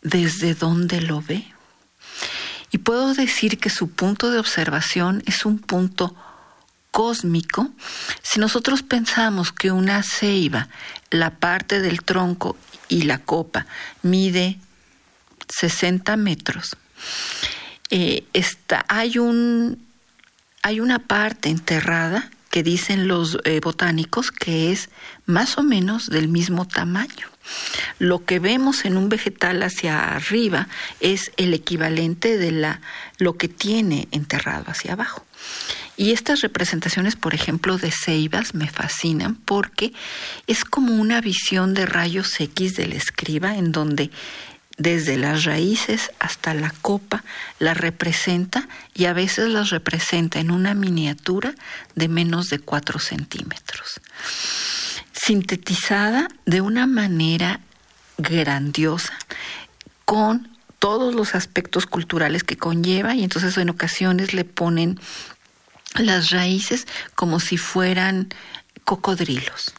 [0.03, 1.47] ¿desde dónde lo ve?
[2.71, 6.15] Y puedo decir que su punto de observación es un punto
[6.91, 7.71] cósmico.
[8.21, 10.69] Si nosotros pensamos que una ceiba,
[11.09, 12.59] la parte del tronco
[12.91, 13.65] y la copa,
[14.03, 14.59] mide
[15.49, 16.77] 60 metros,
[17.89, 19.83] eh, está, hay, un,
[20.63, 24.89] hay una parte enterrada que dicen los eh, botánicos que es
[25.27, 27.29] más o menos del mismo tamaño.
[27.99, 30.67] Lo que vemos en un vegetal hacia arriba
[31.01, 32.81] es el equivalente de la,
[33.19, 35.23] lo que tiene enterrado hacia abajo.
[35.99, 39.93] Y estas representaciones, por ejemplo, de ceibas me fascinan porque
[40.47, 44.11] es como una visión de rayos X del escriba en donde
[44.77, 47.25] desde las raíces hasta la copa,
[47.59, 51.55] la representa y a veces las representa en una miniatura
[51.95, 54.01] de menos de 4 centímetros.
[55.13, 57.61] Sintetizada de una manera
[58.19, 59.15] grandiosa,
[60.05, 65.01] con todos los aspectos culturales que conlleva y entonces en ocasiones le ponen
[65.95, 68.29] las raíces como si fueran
[68.85, 69.75] cocodrilos.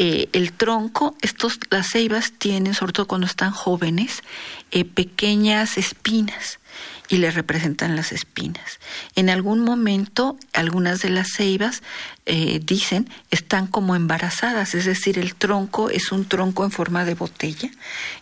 [0.00, 4.22] Eh, el tronco, estos, las ceibas tienen, sobre todo cuando están jóvenes,
[4.70, 6.60] eh, pequeñas espinas
[7.08, 8.78] y le representan las espinas.
[9.16, 11.82] En algún momento, algunas de las ceibas,
[12.26, 17.14] eh, dicen, están como embarazadas, es decir, el tronco es un tronco en forma de
[17.14, 17.70] botella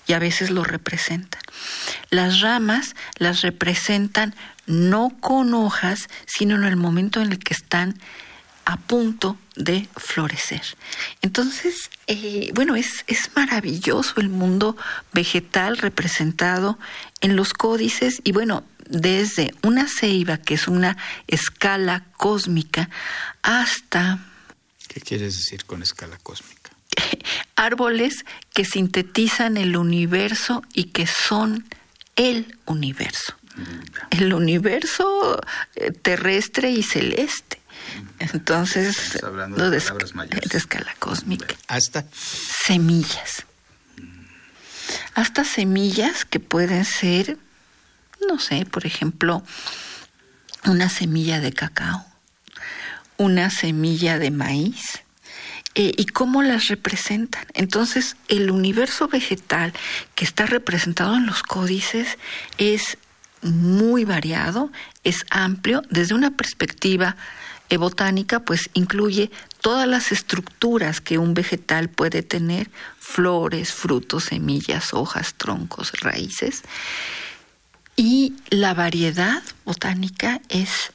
[0.07, 1.43] y a veces lo representan.
[2.09, 4.35] Las ramas las representan
[4.67, 7.99] no con hojas, sino en el momento en el que están
[8.67, 10.63] a punto de florecer.
[11.23, 14.77] Entonces, eh, bueno, es, es maravilloso el mundo
[15.13, 16.79] vegetal representado
[17.21, 20.97] en los códices y bueno, desde una ceiba, que es una
[21.29, 22.91] escala cósmica,
[23.43, 24.19] hasta...
[24.89, 26.71] ¿Qué quieres decir con escala cósmica?
[27.57, 31.65] Árboles que sintetizan el universo y que son
[32.17, 33.35] el universo.
[33.57, 35.41] Mm, el universo
[35.77, 37.61] eh, terrestre y celeste.
[38.19, 41.55] Entonces, lo de, escala cósmica.
[41.69, 43.45] Hasta semillas.
[45.15, 47.39] Hasta semillas que pueden ser,
[48.29, 49.43] no sé, por ejemplo,
[50.65, 52.05] una semilla de cacao,
[53.17, 55.03] una semilla de maíz,
[55.79, 57.45] eh, y cómo las representan.
[57.53, 59.75] Entonces, el universo vegetal
[60.15, 62.17] que está representado en los códices
[62.57, 62.97] es
[63.43, 64.73] muy variado,
[65.05, 67.17] es amplio, desde una perspectiva
[67.77, 75.35] botánica, pues incluye todas las estructuras que un vegetal puede tener, flores, frutos, semillas, hojas,
[75.35, 76.63] troncos, raíces.
[77.97, 80.93] Y la variedad botánica es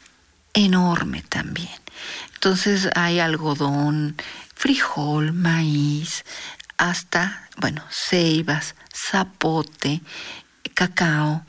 [0.53, 1.69] enorme también.
[2.35, 4.15] Entonces hay algodón,
[4.55, 6.23] frijol, maíz,
[6.77, 10.01] hasta, bueno, ceibas, zapote,
[10.73, 11.45] cacao.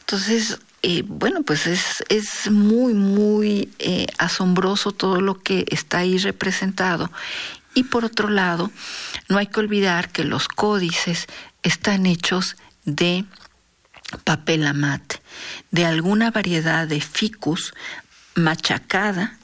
[0.00, 0.58] Entonces,
[0.88, 7.10] eh, bueno, pues es, es muy, muy eh, asombroso todo lo que está ahí representado.
[7.74, 8.70] Y por otro lado,
[9.28, 11.26] no hay que olvidar que los códices
[11.64, 13.24] están hechos de
[14.22, 15.20] papel amate,
[15.72, 17.74] de alguna variedad de ficus
[18.36, 19.40] machacada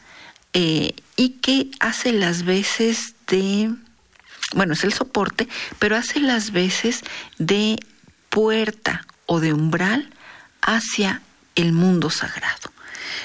[0.53, 3.74] eh, y que hace las veces de,
[4.55, 5.49] bueno, es el soporte,
[5.80, 7.01] pero hace las veces
[7.38, 7.80] de
[8.28, 10.09] puerta o de umbral
[10.61, 11.20] hacia
[11.55, 12.72] el mundo sagrado.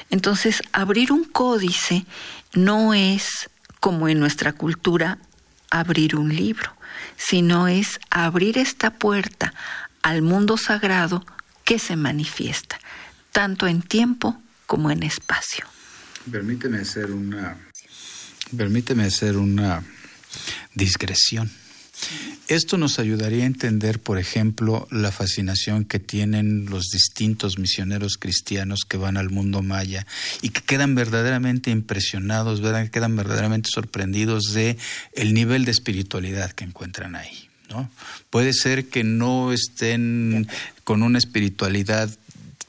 [0.10, 2.06] Entonces, abrir un códice
[2.54, 3.50] no es
[3.80, 5.20] como en nuestra cultura
[5.70, 6.72] abrir un libro,
[7.18, 9.54] sino es abrir esta puerta
[10.02, 11.26] al mundo sagrado
[11.64, 12.80] que se manifiesta,
[13.32, 15.66] tanto en tiempo como en espacio.
[16.32, 17.58] Permíteme hacer una,
[18.56, 19.84] permíteme hacer una
[20.74, 21.52] discreción.
[22.48, 28.82] Esto nos ayudaría a entender, por ejemplo, la fascinación que tienen los distintos misioneros cristianos
[28.88, 30.08] que van al mundo maya
[30.42, 34.78] y que quedan verdaderamente impresionados, quedan verdaderamente sorprendidos de
[35.14, 37.50] el nivel de espiritualidad que encuentran ahí.
[37.70, 37.90] ¿no?
[38.30, 40.48] Puede ser que no estén
[40.86, 42.10] con una espiritualidad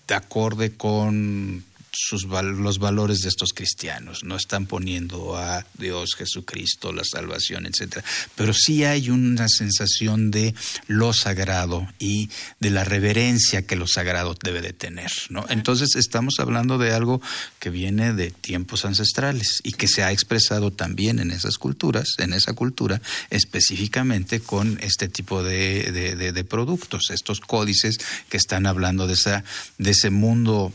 [0.08, 1.62] de acorde con
[2.00, 8.04] sus, los valores de estos cristianos, no están poniendo a Dios, Jesucristo, la salvación, etcétera,
[8.36, 10.54] pero sí hay una sensación de
[10.86, 12.30] lo sagrado y
[12.60, 15.44] de la reverencia que lo sagrado debe de tener, ¿no?
[15.48, 17.20] Entonces estamos hablando de algo
[17.58, 22.32] que viene de tiempos ancestrales y que se ha expresado también en esas culturas, en
[22.32, 29.06] esa cultura, específicamente con este tipo de, de, de productos, estos códices que están hablando
[29.06, 29.44] de esa
[29.78, 30.72] de ese mundo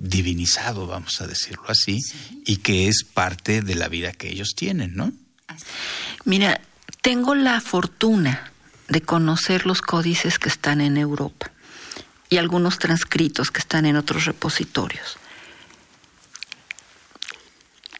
[0.00, 1.98] divinizado, vamos a decirlo así,
[2.46, 5.12] y que es parte de la vida que ellos tienen, ¿no?
[6.24, 6.62] Mira,
[7.02, 8.50] tengo la fortuna
[8.88, 11.52] de conocer los códices que están en Europa
[12.30, 15.18] y algunos transcritos que están en otros repositorios.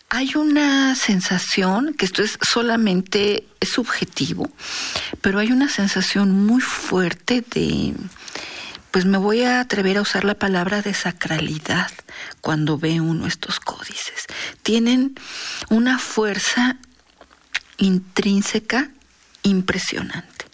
[0.09, 4.51] Hay una sensación, que esto es solamente subjetivo,
[5.21, 7.95] pero hay una sensación muy fuerte de,
[8.91, 11.91] pues me voy a atrever a usar la palabra de sacralidad
[12.41, 14.27] cuando ve uno estos códices.
[14.63, 15.15] Tienen
[15.69, 16.77] una fuerza
[17.79, 18.91] intrínseca
[19.43, 20.47] impresionante.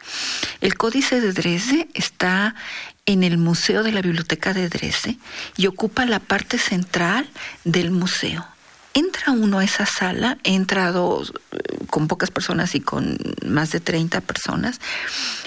[0.60, 2.54] El códice de Dresde está
[3.06, 5.18] en el Museo de la Biblioteca de Dresde
[5.56, 7.28] y ocupa la parte central
[7.64, 8.46] del museo.
[8.94, 11.58] Entra uno a esa sala, he entrado eh,
[11.88, 14.80] con pocas personas y con más de 30 personas,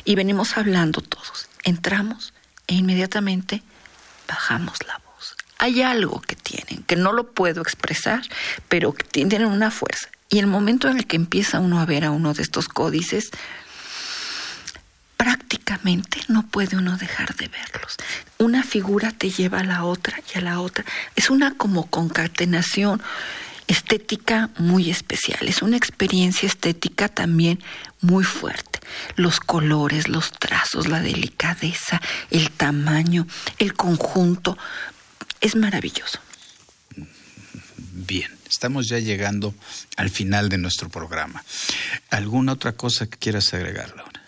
[0.05, 1.49] y venimos hablando todos.
[1.63, 2.33] Entramos,
[2.69, 3.63] e inmediatamente
[4.27, 5.35] bajamos la voz.
[5.57, 8.21] Hay algo que tienen, que no lo puedo expresar,
[8.69, 10.07] pero que tienen una fuerza.
[10.29, 13.31] Y el momento en el que empieza uno a ver a uno de estos códices,
[15.17, 17.97] prácticamente no puede uno dejar de verlos.
[18.37, 20.85] Una figura te lleva a la otra y a la otra.
[21.15, 23.01] Es una como concatenación
[23.65, 27.59] estética muy especial, es una experiencia estética también
[28.01, 28.68] muy fuerte.
[29.15, 32.01] Los colores, los trazos, la delicadeza,
[32.31, 33.27] el tamaño,
[33.57, 34.57] el conjunto,
[35.41, 36.19] es maravilloso.
[37.77, 39.53] Bien, estamos ya llegando
[39.97, 41.43] al final de nuestro programa.
[42.09, 44.21] ¿Alguna otra cosa que quieras agregar, Laura?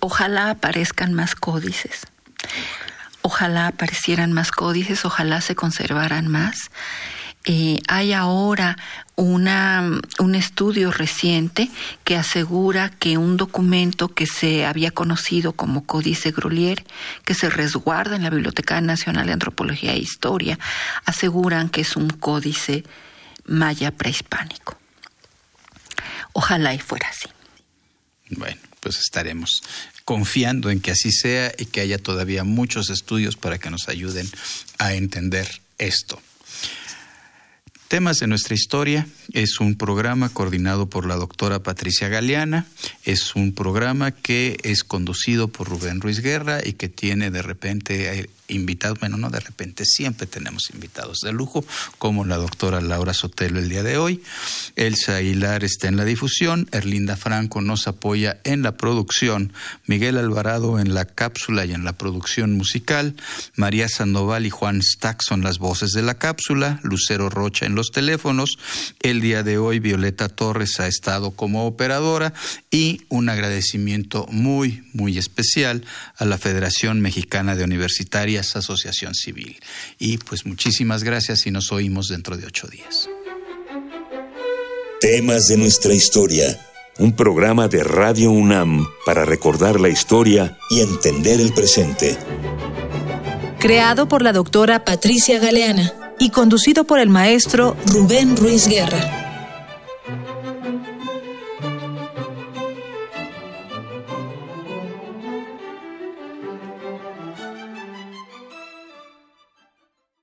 [0.00, 2.02] Ojalá aparezcan más códices
[3.26, 6.70] ojalá aparecieran más códices, ojalá se conservaran más.
[7.48, 8.76] Eh, hay ahora
[9.14, 11.70] un estudio reciente
[12.02, 16.84] que asegura que un documento que se había conocido como Códice Grolier,
[17.24, 20.58] que se resguarda en la Biblioteca Nacional de Antropología e Historia,
[21.04, 22.84] aseguran que es un códice
[23.46, 24.76] maya prehispánico.
[26.32, 27.28] Ojalá y fuera así.
[28.30, 29.62] Bueno, pues estaremos
[30.04, 34.28] confiando en que así sea y que haya todavía muchos estudios para que nos ayuden
[34.78, 36.20] a entender esto.
[37.88, 39.06] Temas de nuestra historia.
[39.32, 42.66] Es un programa coordinado por la doctora Patricia Galeana,
[43.04, 48.28] es un programa que es conducido por Rubén Ruiz Guerra y que tiene de repente
[48.48, 51.64] invitados, bueno, no de repente, siempre tenemos invitados de lujo,
[51.98, 54.22] como la doctora Laura Sotelo el día de hoy.
[54.76, 59.52] Elsa Aguilar está en la difusión, Erlinda Franco nos apoya en la producción,
[59.86, 63.14] Miguel Alvarado en la cápsula y en la producción musical,
[63.54, 67.90] María Sandoval y Juan Stack son las voces de la cápsula, Lucero Rocha en los
[67.90, 68.58] teléfonos,
[69.00, 72.32] el día de hoy Violeta Torres ha estado como operadora
[72.70, 75.84] y un agradecimiento muy, muy especial
[76.16, 77.64] a la Federación Mexicana de
[78.40, 79.58] Asociación Civil.
[79.98, 83.08] Y pues muchísimas gracias y nos oímos dentro de ocho días.
[85.00, 86.58] Temas de nuestra historia.
[86.98, 92.16] Un programa de Radio UNAM para recordar la historia y entender el presente.
[93.58, 99.25] Creado por la doctora Patricia Galeana y conducido por el maestro Rubén Ruiz Guerra.